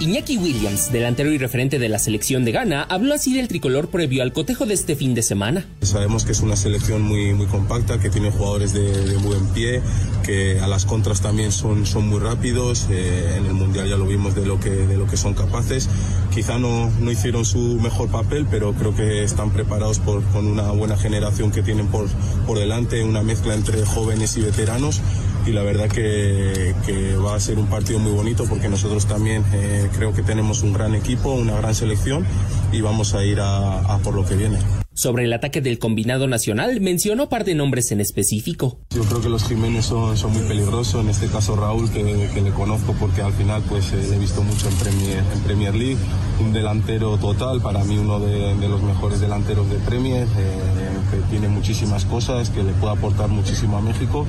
[0.00, 4.22] Iñaki Williams, delantero y referente de la selección de Ghana, habló así del tricolor previo
[4.22, 5.66] al cotejo de este fin de semana.
[5.82, 9.82] Sabemos que es una selección muy, muy compacta, que tiene jugadores de, de buen pie,
[10.24, 12.86] que a las contras también son, son muy rápidos.
[12.90, 15.88] Eh, en el Mundial ya lo vimos de lo que, de lo que son capaces.
[16.32, 20.70] Quizá no, no hicieron su mejor papel, pero creo que están preparados por, con una
[20.70, 22.06] buena generación que tienen por,
[22.46, 25.00] por delante, una mezcla entre jóvenes y veteranos
[25.46, 29.44] y la verdad que, que, va a ser un partido muy bonito porque nosotros también
[29.52, 32.26] eh, creo que tenemos un gran equipo, una gran selección
[32.72, 34.58] y vamos a ir a, a, por lo que viene.
[34.92, 38.80] Sobre el ataque del combinado nacional, mencionó par de nombres en específico.
[38.90, 42.40] Yo creo que los Jiménez son, son muy peligrosos, en este caso Raúl, que, que
[42.40, 45.74] le conozco porque al final pues eh, le he visto mucho en Premier, en Premier
[45.74, 45.98] League,
[46.40, 51.16] un delantero total, para mí uno de, de los mejores delanteros de Premier, eh, que
[51.30, 54.26] tiene muchísimas cosas, que le puede aportar muchísimo a México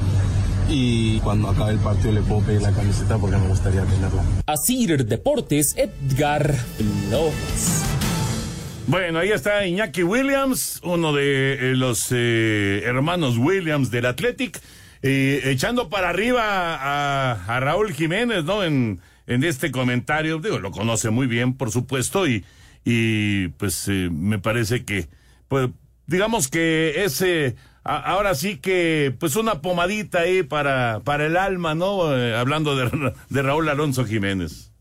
[0.69, 4.23] y cuando acabe el partido le puedo pedir la camiseta porque me gustaría tenerla.
[4.45, 6.55] Así Deportes, Edgar
[7.10, 7.84] López.
[8.88, 14.60] Bueno, ahí está Iñaki Williams, uno de eh, los eh, hermanos Williams del Athletic,
[15.03, 18.63] eh, echando para arriba a, Raúl Jiménez, ¿no?
[18.63, 22.43] En, en este comentario, digo, lo conoce muy bien, por supuesto, y,
[22.84, 25.08] y pues me parece que,
[25.47, 25.69] pues,
[26.08, 27.55] digamos que ese,
[27.89, 32.04] ahora sí que, pues una pomadita ahí para, para el alma, ¿no?
[32.04, 32.75] hablando
[33.30, 34.71] de, Raúl Alonso Jiménez.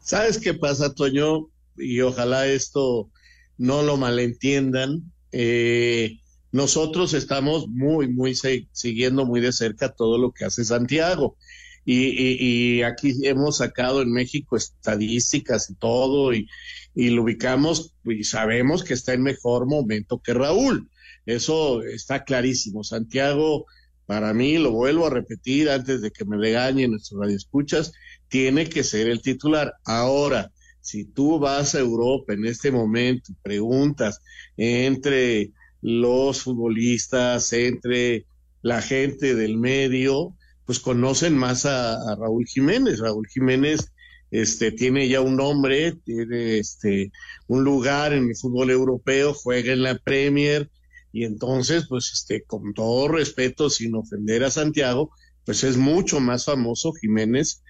[0.00, 1.48] ¿Sabes qué pasa, Toño?
[1.76, 3.10] Y ojalá esto
[3.58, 5.12] no lo malentiendan.
[5.32, 6.18] Eh,
[6.50, 8.34] nosotros estamos muy, muy
[8.72, 11.36] siguiendo muy de cerca todo lo que hace Santiago.
[11.84, 16.46] Y, aquí hemos sacado en México estadísticas y todo, y
[16.94, 20.88] lo ubicamos y sabemos que está en mejor momento que Raúl.
[21.28, 22.82] Eso está clarísimo.
[22.82, 23.66] Santiago,
[24.06, 27.92] para mí, lo vuelvo a repetir antes de que me regañen nuestros radioescuchas,
[28.28, 29.74] tiene que ser el titular.
[29.84, 34.22] Ahora, si tú vas a Europa en este momento y preguntas
[34.56, 38.24] entre los futbolistas, entre
[38.62, 43.00] la gente del medio, pues conocen más a, Raúl Jiménez.
[43.00, 43.92] Raúl Jiménez
[44.30, 47.12] este, tiene ya un nombre, tiene este,
[47.48, 50.70] un lugar en el fútbol europeo, juega en la Premier
[51.12, 55.10] y entonces, pues, este, con todo respeto, sin ofender a Santiago,
[55.44, 57.62] pues es mucho más famoso Jiménez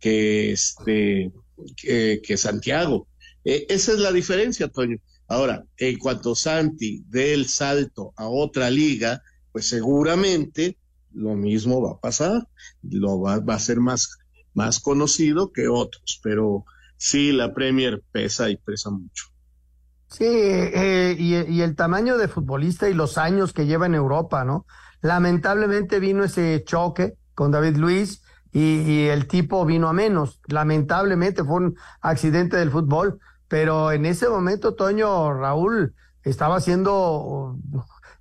[0.00, 1.32] que este
[1.76, 3.08] que, Santiago.
[3.44, 4.98] E, esa es la diferencia, Toño.
[5.28, 10.78] Ahora, en cuanto Santi dé el salto a otra liga, pues seguramente
[11.12, 12.48] lo mismo va a pasar,
[12.82, 14.18] lo va, a ser más,
[14.54, 16.64] más conocido que otros, pero
[16.96, 19.24] sí, la Premier pesa y pesa mucho.
[20.08, 24.44] Sí, eh, y, y, el tamaño de futbolista y los años que lleva en Europa,
[24.44, 24.66] ¿no?
[25.00, 30.40] Lamentablemente vino ese choque con David Luis y, el tipo vino a menos.
[30.46, 37.58] Lamentablemente fue un accidente del fútbol, pero en ese momento Toño Raúl estaba haciendo,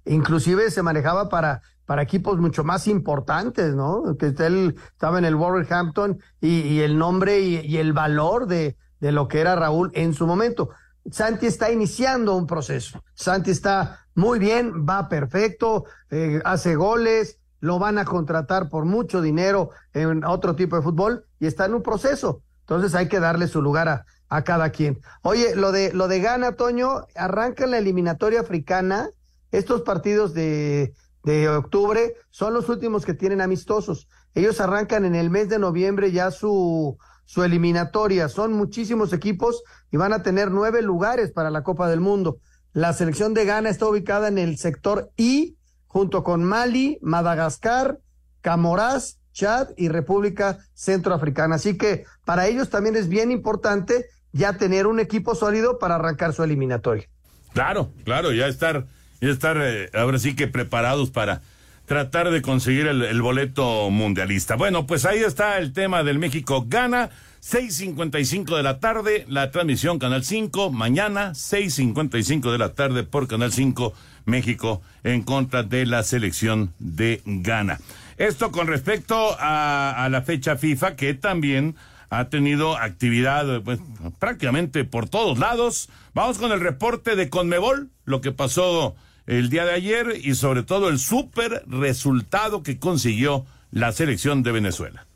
[0.06, 4.18] inclusive se manejaba para para equipos mucho más importantes, ¿no?
[4.18, 9.12] Que él estaba en el Wolverhampton y, y el nombre y, el valor de, de
[9.12, 10.72] lo que era Raúl en su momento.
[11.12, 13.04] Santi está iniciando un proceso.
[13.14, 19.22] Santi está muy bien, va perfecto, eh, hace goles, lo van a contratar por mucho
[19.22, 22.42] dinero en otro tipo de fútbol y está en un proceso.
[22.62, 25.00] Entonces hay que darle su lugar a, a cada quien.
[25.22, 29.10] Oye, lo de, lo de Gana, Toño, arranca la eliminatoria africana.
[29.52, 34.08] Estos partidos de, de octubre son los últimos que tienen amistosos.
[34.34, 38.30] Ellos arrancan en el mes de noviembre ya su, su eliminatoria.
[38.30, 42.38] Son muchísimos equipos y van a tener nueve lugares para la Copa del Mundo.
[42.74, 45.58] La selección de Ghana está ubicada en el sector I
[45.88, 48.00] junto con Mali, Madagascar,
[48.42, 51.56] Camoraz, Chad y República Centroafricana.
[51.56, 56.34] Así que para ellos también es bien importante ya tener un equipo sólido para arrancar
[56.34, 57.08] su eliminatoria.
[57.54, 58.86] Claro, claro, ya estar,
[59.22, 61.42] ya estar eh, ahora sí que preparados para
[61.86, 64.56] tratar de conseguir el, boleto mundialista.
[64.56, 67.10] Bueno, pues ahí está el tema del México gana.
[67.42, 73.52] 6.55 de la tarde, la transmisión Canal 5, mañana 6.55 de la tarde por Canal
[73.52, 73.94] 5
[74.26, 77.80] México en contra de la selección de Ghana.
[78.18, 81.76] Esto con respecto a, la fecha FIFA que también
[82.10, 83.80] ha tenido actividad pues,
[84.18, 85.90] prácticamente por todos lados.
[86.16, 88.96] Vamos con el reporte de Conmebol, lo que pasó
[89.28, 94.52] el día de ayer y sobre todo el súper resultado que consiguió la selección de
[94.52, 95.08] Venezuela.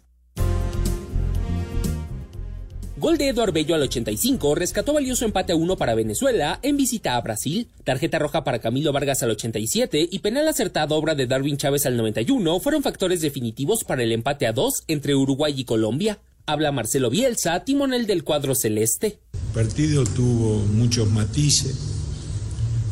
[3.00, 7.16] Gol de Eduardo Bello al 85 rescató valioso empate a 1 para Venezuela en visita
[7.16, 7.70] a Brasil.
[7.86, 11.96] Tarjeta roja para Camilo Vargas al 87 y penal acertado obra de Darwin Chávez al
[11.96, 16.20] 91 fueron factores definitivos para el empate a 2 entre Uruguay y Colombia.
[16.46, 19.20] Habla Marcelo Bielsa, timonel del cuadro celeste.
[19.32, 21.99] El partido tuvo muchos matices.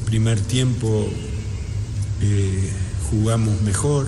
[0.07, 1.05] Primer tiempo
[2.21, 2.71] eh,
[3.11, 4.07] jugamos mejor.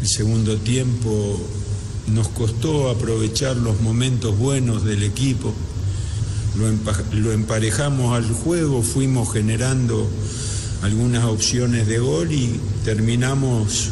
[0.00, 1.40] El segundo tiempo
[2.06, 5.52] nos costó aprovechar los momentos buenos del equipo,
[7.14, 10.08] lo, emparejamos al juego, fuimos generando
[10.82, 13.90] algunas opciones de gol y terminamos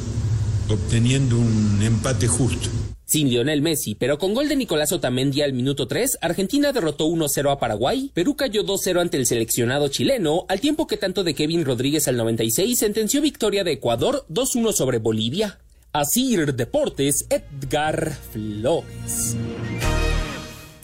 [0.69, 2.69] obteniendo un empate justo.
[3.11, 7.51] Sin Lionel Messi, pero con gol de Nicolás Otamendi al minuto 3, Argentina derrotó 1-0
[7.51, 11.65] a Paraguay, Perú cayó 2-0 ante el seleccionado chileno, al tiempo que tanto de Kevin
[11.65, 15.59] Rodríguez al 96 sentenció victoria de Ecuador 2-1 sobre Bolivia.
[15.93, 19.37] Asir Deportes, Edgar Flores.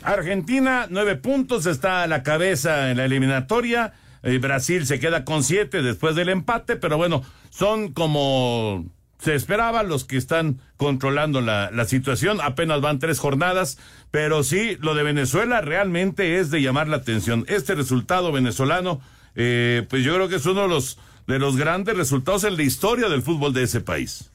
[0.02, 3.92] Argentina, nueve puntos, está a la cabeza en la eliminatoria.
[4.24, 8.84] Eh, Brasil se queda con siete después del empate, pero bueno, son como
[9.18, 12.40] se esperaba los que están controlando la, la, situación.
[12.42, 13.78] Apenas van tres jornadas,
[14.10, 17.44] pero sí, lo de Venezuela realmente es de llamar la atención.
[17.48, 19.00] Este resultado venezolano
[19.36, 22.62] eh, pues yo creo que es uno de los, de los grandes resultados en la
[22.62, 24.30] historia del fútbol de ese país.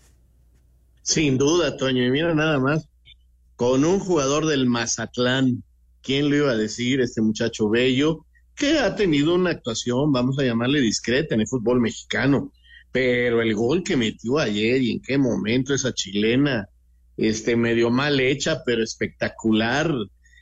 [1.02, 2.06] Sin duda, Toño.
[2.06, 2.88] Y mira nada más,
[3.56, 5.64] con un jugador del Mazatlán,
[6.04, 7.02] ¿quién lo iba a decir?
[7.02, 11.82] Este muchacho bello, que ha tenido una actuación, vamos a llamarle discreta en el fútbol
[11.82, 12.52] mexicano.
[12.92, 16.68] Pero el gol que metió ayer y en qué momento esa chilena,
[17.18, 19.94] este medio mal hecha, pero espectacular,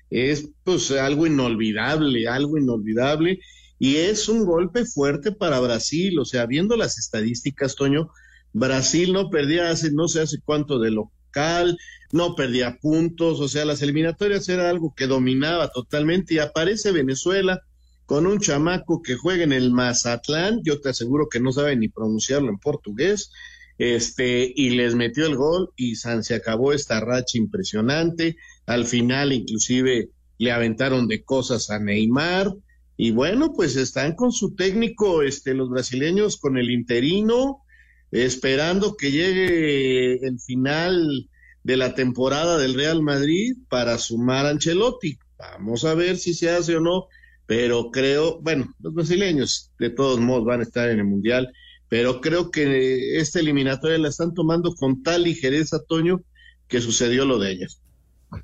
[0.10, 3.40] es pues algo inolvidable, algo inolvidable.
[3.78, 8.10] Y es un golpe fuerte para Brasil, o sea, viendo las estadísticas, Toño,
[8.52, 11.78] Brasil no perdía hace no sé hace cuánto de local,
[12.12, 17.62] no perdía puntos, o sea, las eliminatorias era algo que dominaba totalmente y aparece Venezuela
[18.10, 21.90] con un chamaco que juega en el Mazatlán, yo te aseguro que no sabe ni
[21.90, 23.32] pronunciarlo en portugués,
[23.78, 29.32] este, y les metió el gol y San se acabó esta racha impresionante, al final
[29.32, 32.52] inclusive le aventaron de cosas a Neymar,
[32.98, 37.62] y bueno, pues están con su técnico, este, los brasileños con el interino,
[38.10, 41.30] esperando que llegue el final
[41.62, 45.20] de la temporada del Real Madrid para sumar a Ancelotti.
[45.38, 47.08] Vamos a ver si se hace o no,
[47.50, 51.52] pero creo, bueno, los brasileños de todos modos van a estar en el Mundial,
[51.88, 56.22] pero creo que esta eliminatoria la están tomando con tal ligereza, Toño,
[56.68, 57.82] que sucedió lo de ellas.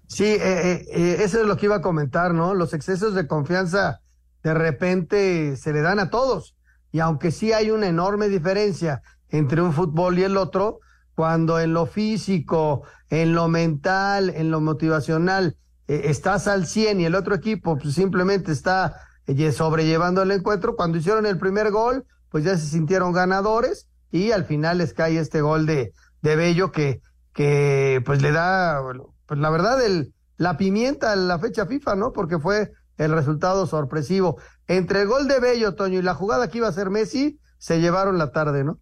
[0.07, 2.55] Sí, eh, eh, eh, eso es lo que iba a comentar, ¿no?
[2.55, 4.01] Los excesos de confianza
[4.41, 6.55] de repente se le dan a todos.
[6.91, 10.79] Y aunque sí hay una enorme diferencia entre un fútbol y el otro,
[11.13, 17.05] cuando en lo físico, en lo mental, en lo motivacional, eh, estás al 100 y
[17.05, 22.05] el otro equipo pues, simplemente está eh, sobrellevando el encuentro, cuando hicieron el primer gol,
[22.29, 26.71] pues ya se sintieron ganadores y al final les cae este gol de, de Bello
[26.71, 27.01] que,
[27.33, 28.81] que pues le da,
[29.25, 32.11] pues la verdad, el, la pimienta a la fecha FIFA, ¿no?
[32.11, 34.37] Porque fue el resultado sorpresivo.
[34.67, 37.79] Entre el gol de Bello, Toño, y la jugada que iba a hacer Messi, se
[37.79, 38.79] llevaron la tarde, ¿no?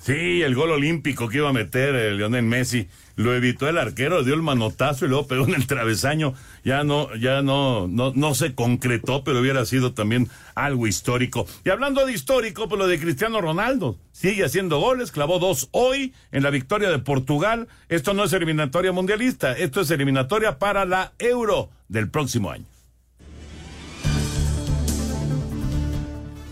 [0.00, 4.24] Sí, el gol olímpico que iba a meter el Lionel Messi, lo evitó el arquero,
[4.24, 6.32] dio el manotazo y luego pegó en el travesaño.
[6.64, 11.46] Ya no, ya no, no, no se concretó, pero hubiera sido también algo histórico.
[11.66, 13.98] Y hablando de histórico, pues lo de Cristiano Ronaldo.
[14.12, 17.68] Sigue haciendo goles, clavó dos hoy en la victoria de Portugal.
[17.90, 22.64] Esto no es eliminatoria mundialista, esto es eliminatoria para la Euro del próximo año.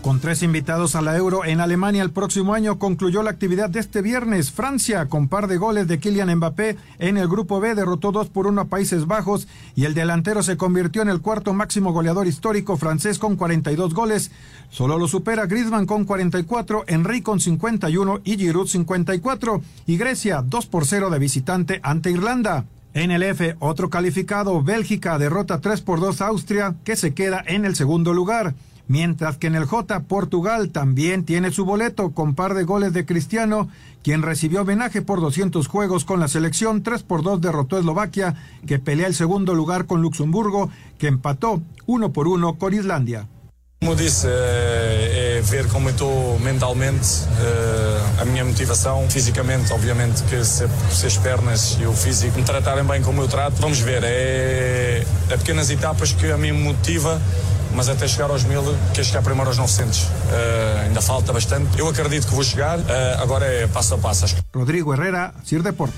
[0.01, 3.81] Con tres invitados a la Euro en Alemania el próximo año concluyó la actividad de
[3.81, 4.49] este viernes.
[4.49, 8.47] Francia, con par de goles de Kylian Mbappé en el grupo B, derrotó 2 por
[8.47, 12.77] 1 a Países Bajos y el delantero se convirtió en el cuarto máximo goleador histórico
[12.77, 14.31] francés con 42 goles.
[14.69, 19.61] Solo lo supera Griezmann con 44, Henry con 51 y Giroud 54.
[19.85, 22.63] Y Grecia 2 por 0 de visitante ante Irlanda.
[22.93, 27.43] En el F, otro calificado, Bélgica derrota 3 por 2 a Austria, que se queda
[27.45, 28.55] en el segundo lugar.
[28.89, 33.05] Mientras que en el J, Portugal también tiene su boleto con par de goles de
[33.05, 33.69] Cristiano,
[34.01, 38.33] quien recibió homenaje por 200 juegos con la selección, 3 por 2 derrotó a Eslovaquia,
[38.65, 43.27] que pelea el segundo lugar con Luxemburgo, que empató 1 por 1 con Islandia.
[43.79, 47.07] Como disse, é ver como eu estou mentalmente,
[48.19, 52.83] a minha motivação, fisicamente, obviamente que se, se as pernas e o físico me tratarem
[52.83, 57.21] bem como eu trato, vamos ver, é, é pequenas etapas que a mim motiva
[57.75, 58.61] mas até chegar aos mil,
[58.93, 60.01] quer chegar primeiro aos 900.
[60.01, 60.09] Uh,
[60.85, 61.79] ainda falta bastante.
[61.79, 62.83] Eu acredito que vou chegar, uh,
[63.21, 64.25] agora é passo a passo.
[64.53, 65.93] Rodrigo Herrera, Sir Deport.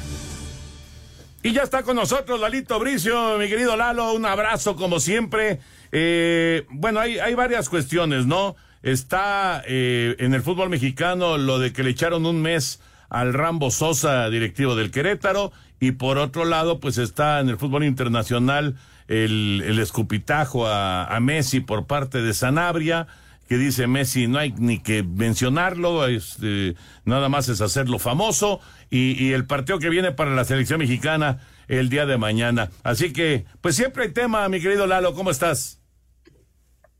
[1.43, 5.60] Y ya está con nosotros Lalito Bricio, mi querido Lalo, un abrazo como siempre.
[5.91, 8.55] Eh, bueno, hay, hay varias cuestiones, ¿no?
[8.84, 12.79] Está eh, en el fútbol mexicano lo de que le echaron un mes
[13.10, 17.86] al Rambo Sosa, directivo del Querétaro, y por otro lado, pues está en el fútbol
[17.86, 18.75] internacional
[19.12, 23.08] el, escupitajo a, Messi por parte de Sanabria,
[23.47, 29.24] que dice Messi no hay ni que mencionarlo, este, nada más es hacerlo famoso, y,
[29.24, 32.69] y el partido que viene para la selección mexicana el día de mañana.
[32.84, 35.80] Así que, pues siempre hay tema, mi querido Lalo, ¿cómo estás?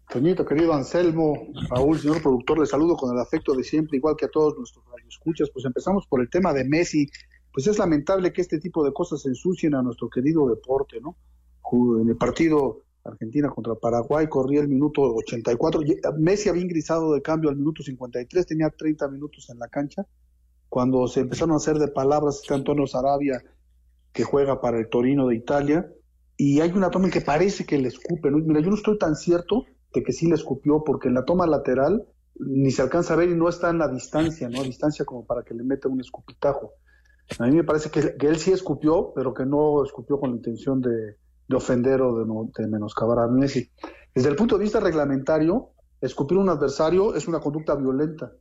[0.10, 4.26] Toñito, querido Anselmo, Raúl, señor productor, le saludo con el afecto de siempre, igual que
[4.26, 5.50] a todos nuestros escuchas.
[5.54, 7.10] Pues empezamos por el tema de Messi.
[7.54, 11.16] Pues es lamentable que este tipo de cosas ensucien a nuestro querido deporte, ¿no?
[11.72, 15.82] En el partido Argentina contra Paraguay corría el minuto 84.
[16.20, 20.06] Messi había ingresado de cambio al minuto 53, tenía 30 minutos en la cancha.
[20.70, 23.42] Cuando se empezaron a hacer de palabras, está Antonio Sarabia,
[24.12, 25.92] que juega para el Torino de Italia,
[26.38, 28.30] y hay una toma en que parece que le escupe.
[28.32, 31.48] Mira, yo no estoy tan cierto de que sí le escupió, porque en la toma
[31.48, 32.06] lateral
[32.36, 34.62] ni se alcanza a ver y no está en la distancia, ¿no?
[34.62, 36.74] A distancia como para que le meta un escupitajo.
[37.40, 40.82] A mí me parece que él sí escupió, pero que no escupió con la intención
[40.82, 41.18] de,
[41.48, 43.70] de ofender o de, menoscabar a Messi.
[44.14, 45.70] Desde el punto de vista reglamentario,
[46.00, 48.32] escupir a un adversario es una conducta violenta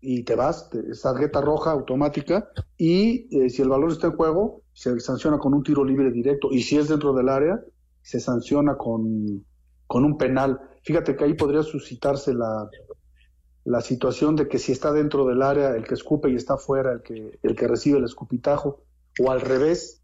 [0.00, 4.62] y te vas, te, tarjeta roja automática y eh, si el valor está en juego,
[4.72, 7.60] se sanciona con un tiro libre directo y si es dentro del área,
[8.02, 9.44] se sanciona con,
[9.86, 10.60] con un penal.
[10.82, 12.68] Fíjate que ahí podría suscitarse la,
[13.64, 16.92] la situación de que si está dentro del área el que escupe y está fuera
[16.92, 18.82] el que, el que recibe el escupitajo,
[19.18, 19.99] o al revés.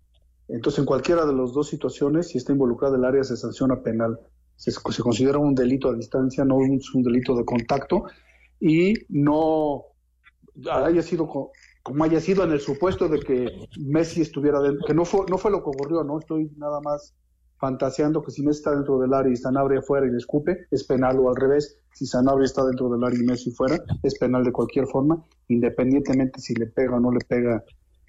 [0.49, 4.19] Entonces, en cualquiera de las dos situaciones, si está involucrada el área, se sanciona penal.
[4.57, 4.73] Se,
[5.03, 8.05] considera un delito a distancia, no un, delito de contacto,
[8.61, 9.85] y no
[10.71, 14.95] haya sido co- como haya sido en el supuesto de que Messi estuviera dentro, que
[14.95, 17.15] no fue, no fue lo que ocurrió, no estoy nada más
[17.59, 20.85] fantaseando que si Messi está dentro del área y Sanabria fuera y le escupe, es
[20.85, 24.45] penal o al revés, si Sanabria está dentro del área y Messi fuera, es penal
[24.45, 27.63] de cualquier forma, independientemente si le pega o no le pega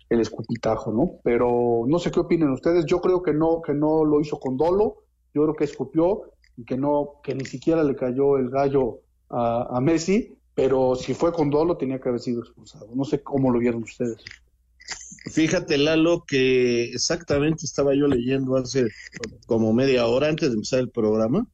[0.09, 1.19] el escupitajo, ¿no?
[1.23, 4.57] Pero no sé qué opinen ustedes, yo creo que no, que no lo hizo con
[4.57, 5.03] dolo,
[5.33, 9.79] yo creo que escupió y que no, que ni siquiera le cayó el gallo a,
[9.81, 12.89] Messi, pero si fue con dolo tenía que haber sido expulsado.
[12.95, 14.23] No sé cómo lo vieron ustedes.
[15.29, 18.87] Fíjate, Lalo, que exactamente estaba yo leyendo hace
[19.45, 21.45] como media hora antes de empezar el programa,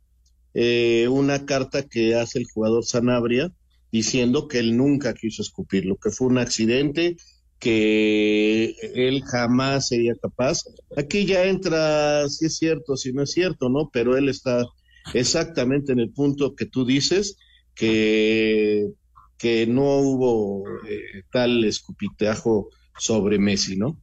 [0.53, 3.51] eh, una carta que hace el jugador Sanabria
[3.91, 7.17] diciendo que él nunca quiso escupirlo, que fue un accidente,
[7.63, 10.63] que él jamás sería capaz.
[10.97, 13.89] Aquí ya entra si es cierto, si no es cierto, ¿no?
[13.93, 14.65] Pero él está
[15.13, 17.37] exactamente en el punto que tú dices,
[17.73, 18.89] que,
[19.37, 23.97] que no hubo eh, tal escupitajo sobre Messi, ¿no?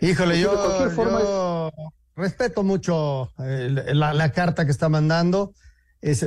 [0.00, 1.70] Híjole, Pues, yo, de cualquier forma yo
[2.16, 5.52] respeto mucho eh, la, la carta que está mandando.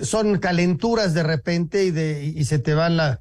[0.04, 3.20] Son calenturas de repente y, de, y se te van la-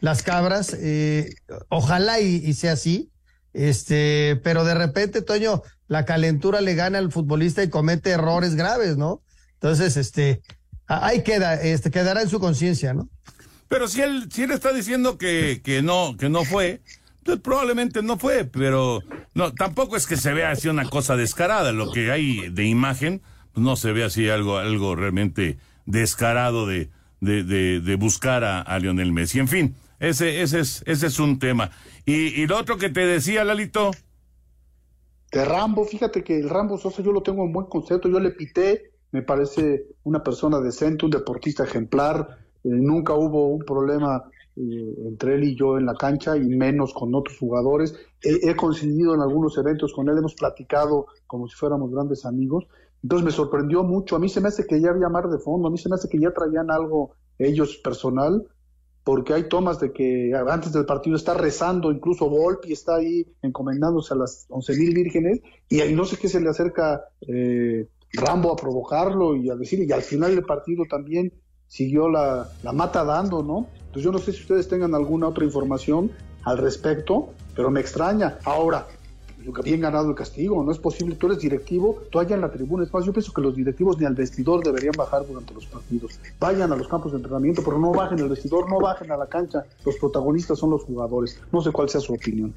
[0.00, 0.76] las cabras.
[0.78, 1.34] Eh,
[1.68, 3.10] ojalá y, sea así.
[3.52, 8.96] Este, pero de repente, Toño, la calentura le gana al futbolista y comete errores graves,
[8.96, 9.22] ¿no?
[9.54, 10.42] Entonces, este,
[10.86, 13.08] ahí queda, este, quedará en su conciencia, ¿no?
[13.68, 16.82] Pero si él, si él está diciendo que, que no, que no fue,
[17.24, 19.00] pues probablemente no fue, pero
[19.34, 21.72] no, tampoco es que se vea así una cosa descarada.
[21.72, 26.90] Lo que hay de imagen, pues no se ve así algo, algo realmente descarado de,
[27.20, 27.42] de,
[27.80, 29.38] de, buscar a, Lionel Messi.
[29.38, 31.70] En fin, ese, ese es, ese es un tema.
[32.04, 33.90] Y, y lo otro que te decía, Lalito.
[35.32, 38.30] De Rambo, fíjate que el Rambo Sosa yo lo tengo en buen concepto, yo le
[38.30, 44.24] pité, me parece una persona decente, un deportista ejemplar, eh, nunca hubo un problema
[44.56, 47.96] eh, entre él y yo en la cancha y menos con otros jugadores.
[48.22, 52.66] He coincidido en algunos eventos con él, hemos platicado como si fuéramos grandes amigos.
[53.04, 55.68] Entonces me sorprendió mucho, a mí se me hace que ya había mar de fondo,
[55.68, 58.48] a mí se me hace que ya traían algo ellos personal,
[59.04, 64.14] porque hay tomas de que antes del partido está rezando, incluso Volpi está ahí encomendándose
[64.14, 68.56] a las once mil vírgenes, y no sé qué se le acerca eh, Rambo a
[68.56, 71.30] provocarlo y a decirle, y al final del partido también
[71.66, 73.66] siguió la, la mata dando, ¿no?
[73.80, 76.10] Entonces yo no sé si ustedes tengan alguna otra información
[76.44, 78.38] al respecto, pero me extraña.
[78.44, 78.86] Ahora,
[79.64, 82.84] bien ganado el castigo, no es posible, tú eres directivo, tú allá en la tribuna,
[82.84, 86.18] es más, yo pienso que los directivos ni al vestidor deberían bajar durante los partidos,
[86.40, 89.26] vayan a los campos de entrenamiento, pero no bajen al vestidor, no bajen a la
[89.26, 92.54] cancha, los protagonistas son los jugadores, no sé cuál sea su opinión.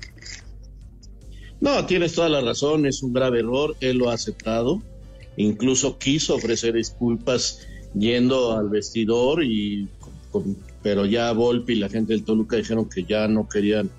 [1.60, 4.82] No, tienes toda la razón, es un grave error, él lo ha aceptado,
[5.36, 9.90] incluso quiso ofrecer disculpas yendo al vestidor y
[10.84, 13.90] pero ya Volpi y la gente del Toluca dijeron que ya no querían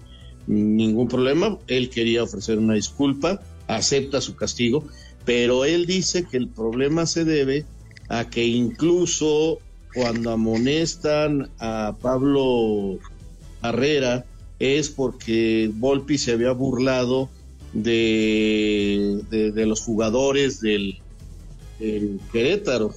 [0.49, 4.85] ningún problema, él quería ofrecer una disculpa, acepta su castigo,
[5.25, 7.67] pero él dice que el problema se debe
[8.09, 9.59] a que incluso
[9.95, 12.99] cuando amonestan a Pablo
[13.63, 14.25] Herrera
[14.59, 17.29] es porque Volpi se había burlado
[17.73, 20.99] de, de, los jugadores del,
[21.79, 22.95] del Querétaro.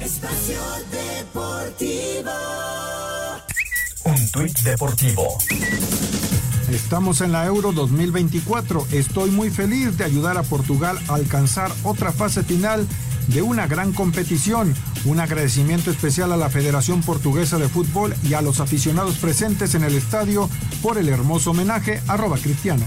[0.00, 0.60] Espacio
[0.92, 2.30] Deportivo.
[4.08, 5.36] Un tuit deportivo.
[6.72, 8.86] Estamos en la Euro 2024.
[8.90, 12.86] Estoy muy feliz de ayudar a Portugal a alcanzar otra fase final
[13.26, 14.74] de una gran competición.
[15.04, 19.84] Un agradecimiento especial a la Federación Portuguesa de Fútbol y a los aficionados presentes en
[19.84, 20.48] el estadio
[20.82, 22.00] por el hermoso homenaje.
[22.06, 22.86] Arroba Cristiano.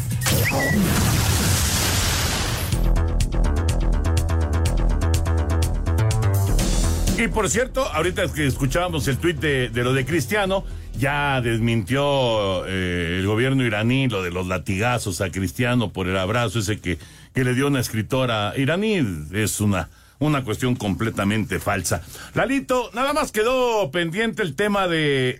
[7.21, 10.65] Y por cierto, ahorita que escuchábamos el tuit de, lo de Cristiano,
[10.97, 16.57] ya desmintió eh, el gobierno iraní lo de los latigazos a Cristiano por el abrazo
[16.57, 16.97] ese que,
[17.35, 19.05] que le dio una escritora iraní.
[19.33, 22.01] Es una, una cuestión completamente falsa.
[22.33, 25.37] Lalito, nada más quedó pendiente el tema de,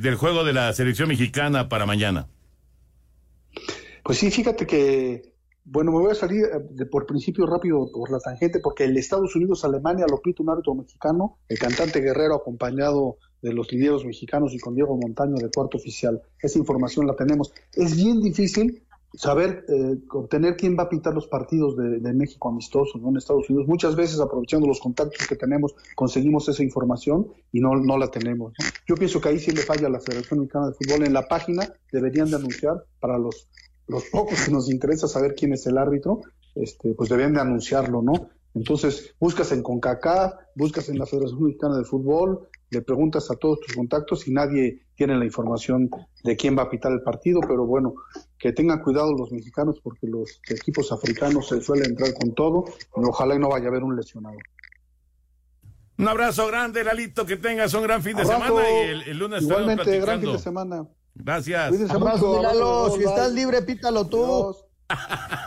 [0.00, 2.26] del juego de la selección mexicana para mañana.
[4.02, 5.37] Pues sí, fíjate que
[5.70, 8.96] Bueno, me voy a salir eh, de, por principio rápido por la tangente, porque el
[8.96, 14.54] Estados Unidos-Alemania lo pita un árbitro mexicano, el cantante Guerrero acompañado de los lideros mexicanos
[14.54, 16.22] y con Diego Montaño de cuarto oficial.
[16.40, 17.52] Esa información la tenemos.
[17.74, 23.00] Es bien difícil saber eh, obtener quién va a pintar los partidos de, México amistosos
[23.00, 23.10] ¿no?
[23.10, 23.68] en Estados Unidos.
[23.68, 28.54] Muchas veces, aprovechando los contactos que tenemos, conseguimos esa información y no, no la tenemos.
[28.86, 31.06] Yo pienso que ahí sí le falla a la Federación Mexicana de Fútbol.
[31.06, 33.48] En la página deberían de anunciar para los,
[33.88, 36.20] los pocos que nos interesa saber quién es el árbitro,
[36.54, 38.30] este, pues deberían de anunciarlo, ¿no?
[38.54, 43.60] Entonces, buscas en CONCACAF, buscas en la Federación Mexicana de Fútbol, le preguntas a todos
[43.60, 45.90] tus contactos y nadie tiene la información
[46.24, 47.94] de quién va a pitar el partido, pero bueno,
[48.38, 52.64] que tengan cuidado los mexicanos porque los equipos africanos se suelen entrar con todo
[52.96, 54.36] y ojalá y no vaya a haber un lesionado.
[55.98, 59.98] Un abrazo grande, Lalito, que tengas un gran fin de semana y el, lunes Igualmente,
[60.00, 60.86] gran fin de semana.
[61.18, 61.90] Gracias.
[61.90, 64.56] Abrazo, Lalo, si estás libre, pítalo tú.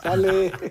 [0.03, 0.51] Sale.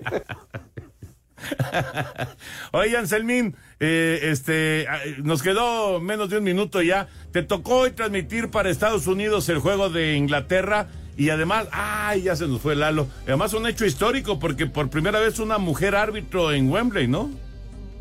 [2.73, 7.09] Oye, Anselmín, eh, este, ah, nos quedó menos de un minuto ya.
[7.33, 12.37] Te tocó hoy transmitir para Estados Unidos el juego de Inglaterra y además, ay, ya
[12.37, 13.07] se nos fue Lalo.
[13.25, 17.31] Además, un hecho histórico porque por primera vez una mujer árbitro en Wembley, ¿no?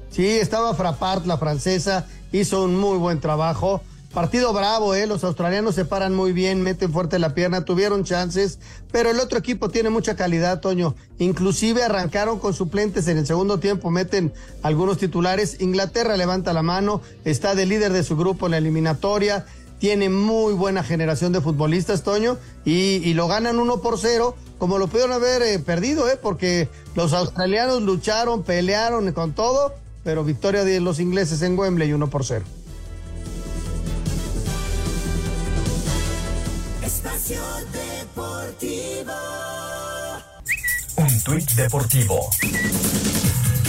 [0.10, 3.84] Sí, estaba Frappart, la francesa, hizo un muy buen trabajo.
[4.14, 5.06] Partido bravo, ¿eh?
[5.06, 8.58] Los australianos se paran muy bien, meten fuerte la pierna, tuvieron chances,
[8.92, 10.96] pero el otro equipo tiene mucha calidad, Toño.
[11.20, 14.34] Inclusive arrancaron con suplentes en el segundo tiempo, meten
[14.64, 15.62] algunos titulares.
[15.62, 19.46] Inglaterra levanta la mano, está de líder de su grupo en la eliminatoria,
[19.78, 24.88] tiene muy buena generación de futbolistas, Toño, y, lo ganan uno por cero, como lo
[24.88, 26.18] pudieron haber eh, perdido, ¿eh?
[26.20, 32.10] Porque los australianos lucharon, pelearon con todo, pero victoria de los ingleses en Wembley uno
[32.10, 32.46] por cero.
[37.30, 39.14] Deportivo.
[40.96, 42.28] Un tuit deportivo.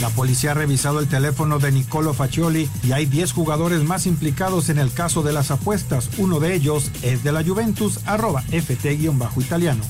[0.00, 4.70] La policía ha revisado el teléfono de Nicolo Faccioli y hay 10 jugadores más implicados
[4.70, 6.08] en el caso de las apuestas.
[6.16, 9.84] Uno de ellos es de la Juventus, arroba ft-italiano.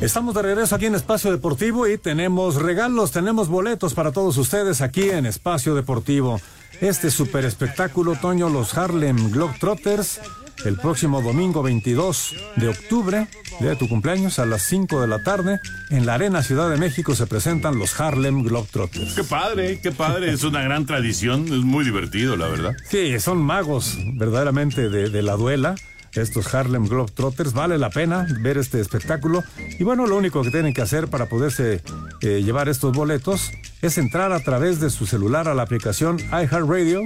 [0.00, 4.80] Estamos de regreso aquí en Espacio Deportivo y tenemos regalos, tenemos boletos para todos ustedes
[4.80, 6.40] aquí en Espacio Deportivo.
[6.80, 10.20] Este super espectáculo, Toño, los Harlem Globetrotters,
[10.64, 13.26] el próximo domingo 22 de octubre,
[13.58, 15.58] día de tu cumpleaños, a las 5 de la tarde,
[15.90, 19.14] en la Arena Ciudad de México se presentan los Harlem Globetrotters.
[19.14, 22.76] Qué padre, qué padre, es una gran tradición, es muy divertido, la verdad.
[22.88, 25.74] Sí, son magos verdaderamente de, de la duela
[26.14, 27.52] estos Harlem Globetrotters.
[27.52, 29.42] Vale la pena ver este espectáculo.
[29.78, 31.82] Y bueno, lo único que tienen que hacer para poderse
[32.22, 33.50] eh, llevar estos boletos
[33.82, 37.02] es entrar a través de su celular a la aplicación iHeartRadio.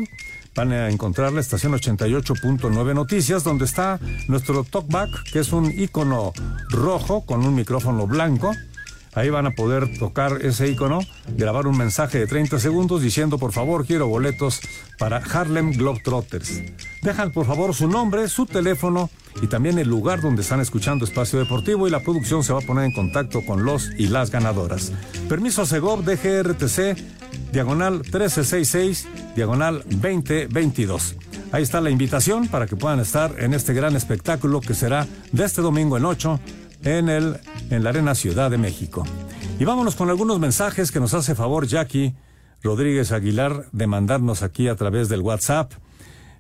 [0.54, 3.98] Van a encontrar la estación 88.9 Noticias, donde está
[4.28, 6.32] nuestro talkback, que es un icono
[6.68, 8.52] rojo con un micrófono blanco.
[9.14, 11.00] Ahí van a poder tocar ese icono,
[11.36, 14.60] grabar un mensaje de 30 segundos diciendo por favor quiero boletos
[14.98, 16.62] para Harlem Globetrotters.
[17.02, 19.10] Dejan por favor su nombre, su teléfono
[19.42, 22.66] y también el lugar donde están escuchando Espacio Deportivo y la producción se va a
[22.66, 24.92] poner en contacto con los y las ganadoras.
[25.28, 26.96] Permiso Segov DGRTC,
[27.52, 31.16] diagonal 1366, diagonal 2022.
[31.52, 35.44] Ahí está la invitación para que puedan estar en este gran espectáculo que será de
[35.44, 36.40] este domingo en 8
[36.84, 37.38] en, el,
[37.70, 39.04] en la Arena Ciudad de México.
[39.58, 42.14] Y vámonos con algunos mensajes que nos hace favor Jackie
[42.62, 45.72] Rodríguez Aguilar de mandarnos aquí a través del WhatsApp.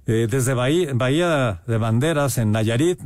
[0.06, 3.00] Eh, desde Bahía, de Banderas, en Nayarit,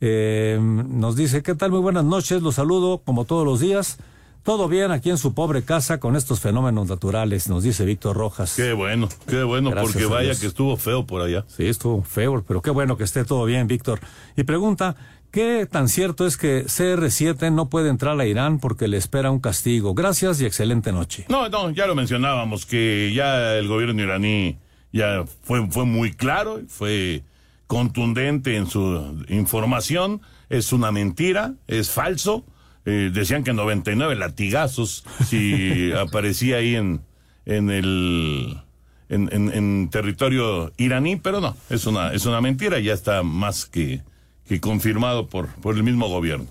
[0.00, 1.70] eh, nos dice, ¿qué tal?
[1.72, 3.98] Muy buenas noches, los saludo como todos los días.
[4.42, 8.54] Todo bien aquí en su pobre casa con estos fenómenos naturales, nos dice Víctor Rojas.
[8.56, 11.44] Qué bueno, qué bueno, porque vaya que estuvo feo por allá.
[11.46, 14.00] Sí, estuvo feo, pero qué bueno que esté todo bien, Víctor.
[14.36, 14.96] Y pregunta,
[15.30, 19.38] ¿Qué tan cierto es que CR7 no puede entrar a Irán porque le espera un
[19.38, 19.94] castigo?
[19.94, 21.24] Gracias y excelente noche.
[21.28, 24.58] No, no, ya lo mencionábamos, que ya el gobierno iraní
[24.92, 27.22] ya fue, fue muy claro, fue
[27.68, 32.44] contundente en su información, es una mentira, es falso.
[32.84, 37.02] Eh, decían que 99 latigazos si aparecía ahí en,
[37.46, 38.62] en el...
[39.08, 44.02] En, en, territorio iraní, pero no, es una, es una mentira, ya está más que,
[44.50, 46.46] y confirmado por, por el mismo gobierno.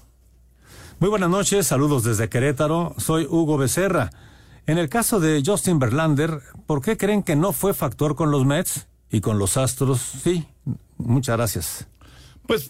[1.00, 4.10] Muy buenas noches, saludos desde Querétaro, soy Hugo Becerra.
[4.66, 8.46] En el caso de Justin Verlander, ¿por qué creen que no fue factor con los
[8.46, 10.00] Mets y con los Astros?
[10.00, 10.46] Sí,
[10.98, 11.88] muchas gracias.
[12.48, 12.70] Pues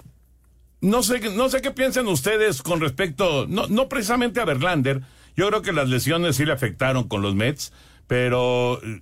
[0.82, 5.02] no sé, no sé qué piensan ustedes con respecto, no, no precisamente a Verlander,
[5.36, 7.74] yo creo que las lesiones sí le afectaron con los Mets,
[8.08, 9.02] pero eh,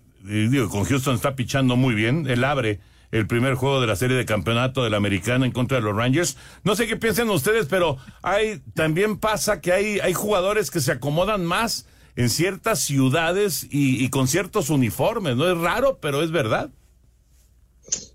[0.50, 2.80] digo, con Houston está pichando muy bien, él abre
[3.12, 5.96] el primer juego de la serie de campeonato de la americana en contra de los
[5.96, 6.38] Rangers.
[6.64, 10.92] No sé qué piensan ustedes, pero hay también pasa que hay, hay jugadores que se
[10.92, 15.36] acomodan más en ciertas ciudades y, y con ciertos uniformes.
[15.36, 16.70] No es raro, pero es verdad.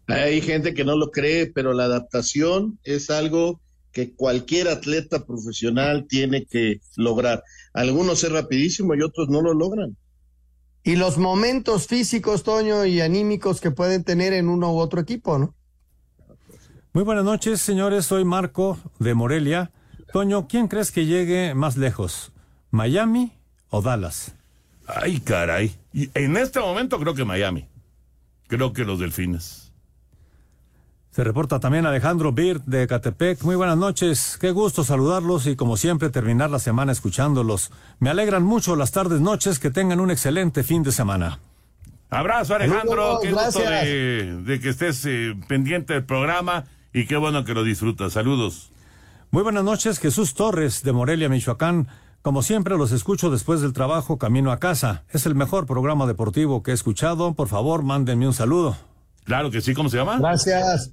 [0.07, 3.61] Hay gente que no lo cree, pero la adaptación es algo
[3.93, 7.45] que cualquier atleta profesional tiene que lograr.
[7.73, 9.97] Algunos es rapidísimo y otros no lo logran.
[10.85, 15.39] Y los momentos físicos, Toño, y anímicos que pueden tener en uno u otro equipo,
[15.39, 15.55] ¿no?
[16.93, 18.05] Muy buenas noches, señores.
[18.07, 19.71] Soy Marco de Morelia.
[20.13, 22.33] Toño, ¿quién crees que llegue más lejos?
[22.71, 23.33] ¿Miami
[23.71, 24.35] o Dallas?
[24.87, 25.75] Ay, caray.
[25.93, 27.67] Y en este momento creo que Miami.
[28.49, 29.62] Creo que los delfines.
[31.13, 33.43] Se reporta también Alejandro Bird de Catepec.
[33.43, 34.39] Muy buenas noches.
[34.41, 37.71] Qué gusto saludarlos y como siempre terminar la semana escuchándolos.
[37.99, 39.59] Me alegran mucho las tardes, noches.
[39.59, 41.39] Que tengan un excelente fin de semana.
[42.09, 43.21] Abrazo, Alejandro.
[43.21, 43.85] Saludos, qué gusto gracias.
[43.85, 48.15] de, de que estés eh, pendiente del programa y qué bueno que lo disfrutas.
[48.15, 48.71] Saludos.
[49.31, 51.89] Muy buenas noches, Jesús Torres de Morelia, Michoacán.
[52.23, 55.05] Como siempre, los escucho después del trabajo camino a casa.
[55.11, 57.35] Es el mejor programa deportivo que he escuchado.
[57.35, 58.77] Por favor, mándenme un saludo.
[59.25, 60.19] Claro que sí, ¿cómo se llama?
[60.19, 60.93] Gracias.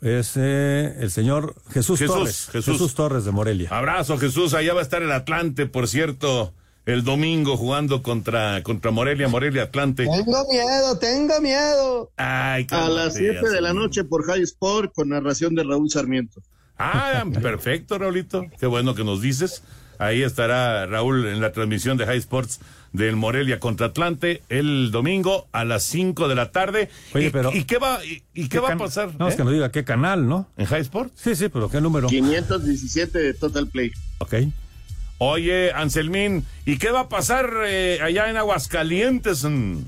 [0.00, 2.48] Es eh, el señor Jesús, Jesús, Torres.
[2.52, 2.94] Jesús.
[2.94, 3.68] Torres de Morelia.
[3.70, 4.54] Abrazo, Jesús.
[4.54, 6.52] Allá va a estar el Atlante, por cierto,
[6.86, 10.04] el domingo jugando contra, contra Morelia, Morelia Atlante.
[10.04, 12.10] Tengo miedo, tengo miedo.
[12.16, 16.42] Ay, A las 7 de la noche por High Sport con narración de Raúl Sarmiento.
[16.78, 18.46] Ah, perfecto, Raulito.
[18.58, 19.62] Qué bueno que nos dices.
[19.98, 22.60] Ahí estará Raúl en la transmisión de High Sports
[22.92, 26.88] del Morelia contra Atlante el domingo a las 5 de la tarde.
[27.14, 29.10] Oye, ¿Y, pero- ¿y qué va, y, y qué va a pasar?
[29.18, 29.36] No, es eh?
[29.36, 30.48] que nos diga qué canal, ¿no?
[30.56, 31.12] ¿En High Sports?
[31.16, 32.08] Sí, sí, pero qué número.
[32.08, 33.92] 517 de Total Play.
[34.18, 34.34] Ok.
[35.18, 39.42] Oye, Anselmín, ¿y qué va a pasar eh, allá en Aguascalientes?
[39.44, 39.78] Mm.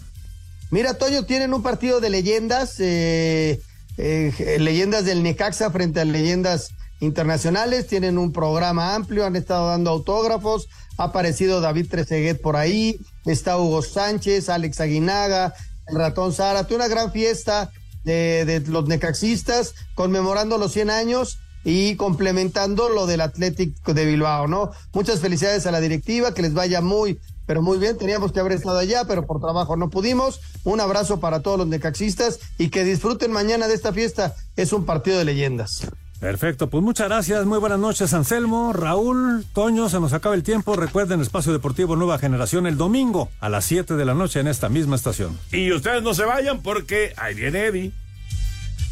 [0.70, 3.60] Mira, Toño, tienen un partido de leyendas, eh,
[3.96, 9.90] eh, leyendas del Necaxa frente a leyendas internacionales, tienen un programa amplio, han estado dando
[9.90, 15.54] autógrafos, ha aparecido David Trezeguet por ahí, está Hugo Sánchez, Alex Aguinaga,
[15.88, 17.70] el ratón Zárate, una gran fiesta
[18.04, 24.46] de, de los necaxistas conmemorando los 100 años y complementando lo del Atlético de Bilbao,
[24.46, 24.70] ¿no?
[24.92, 27.98] Muchas felicidades a la directiva, que les vaya muy, pero muy bien.
[27.98, 30.40] Teníamos que haber estado allá, pero por trabajo no pudimos.
[30.64, 34.34] Un abrazo para todos los necaxistas y que disfruten mañana de esta fiesta.
[34.56, 35.82] Es un partido de leyendas.
[36.20, 40.76] Perfecto, pues muchas gracias, muy buenas noches Anselmo, Raúl, Toño, se nos acaba el tiempo,
[40.76, 44.68] recuerden Espacio Deportivo Nueva Generación el domingo a las 7 de la noche en esta
[44.68, 45.38] misma estación.
[45.50, 47.92] Y ustedes no se vayan porque ahí viene Eddie.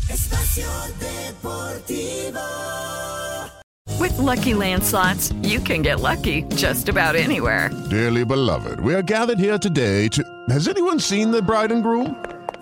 [0.08, 0.66] Espacio
[0.98, 2.40] Deportivo.
[4.00, 7.70] With Lucky Land slots, you can get lucky just about anywhere.
[7.90, 10.22] Dearly beloved, we are gathered here today to.
[10.48, 12.16] Has anyone seen the bride and groom?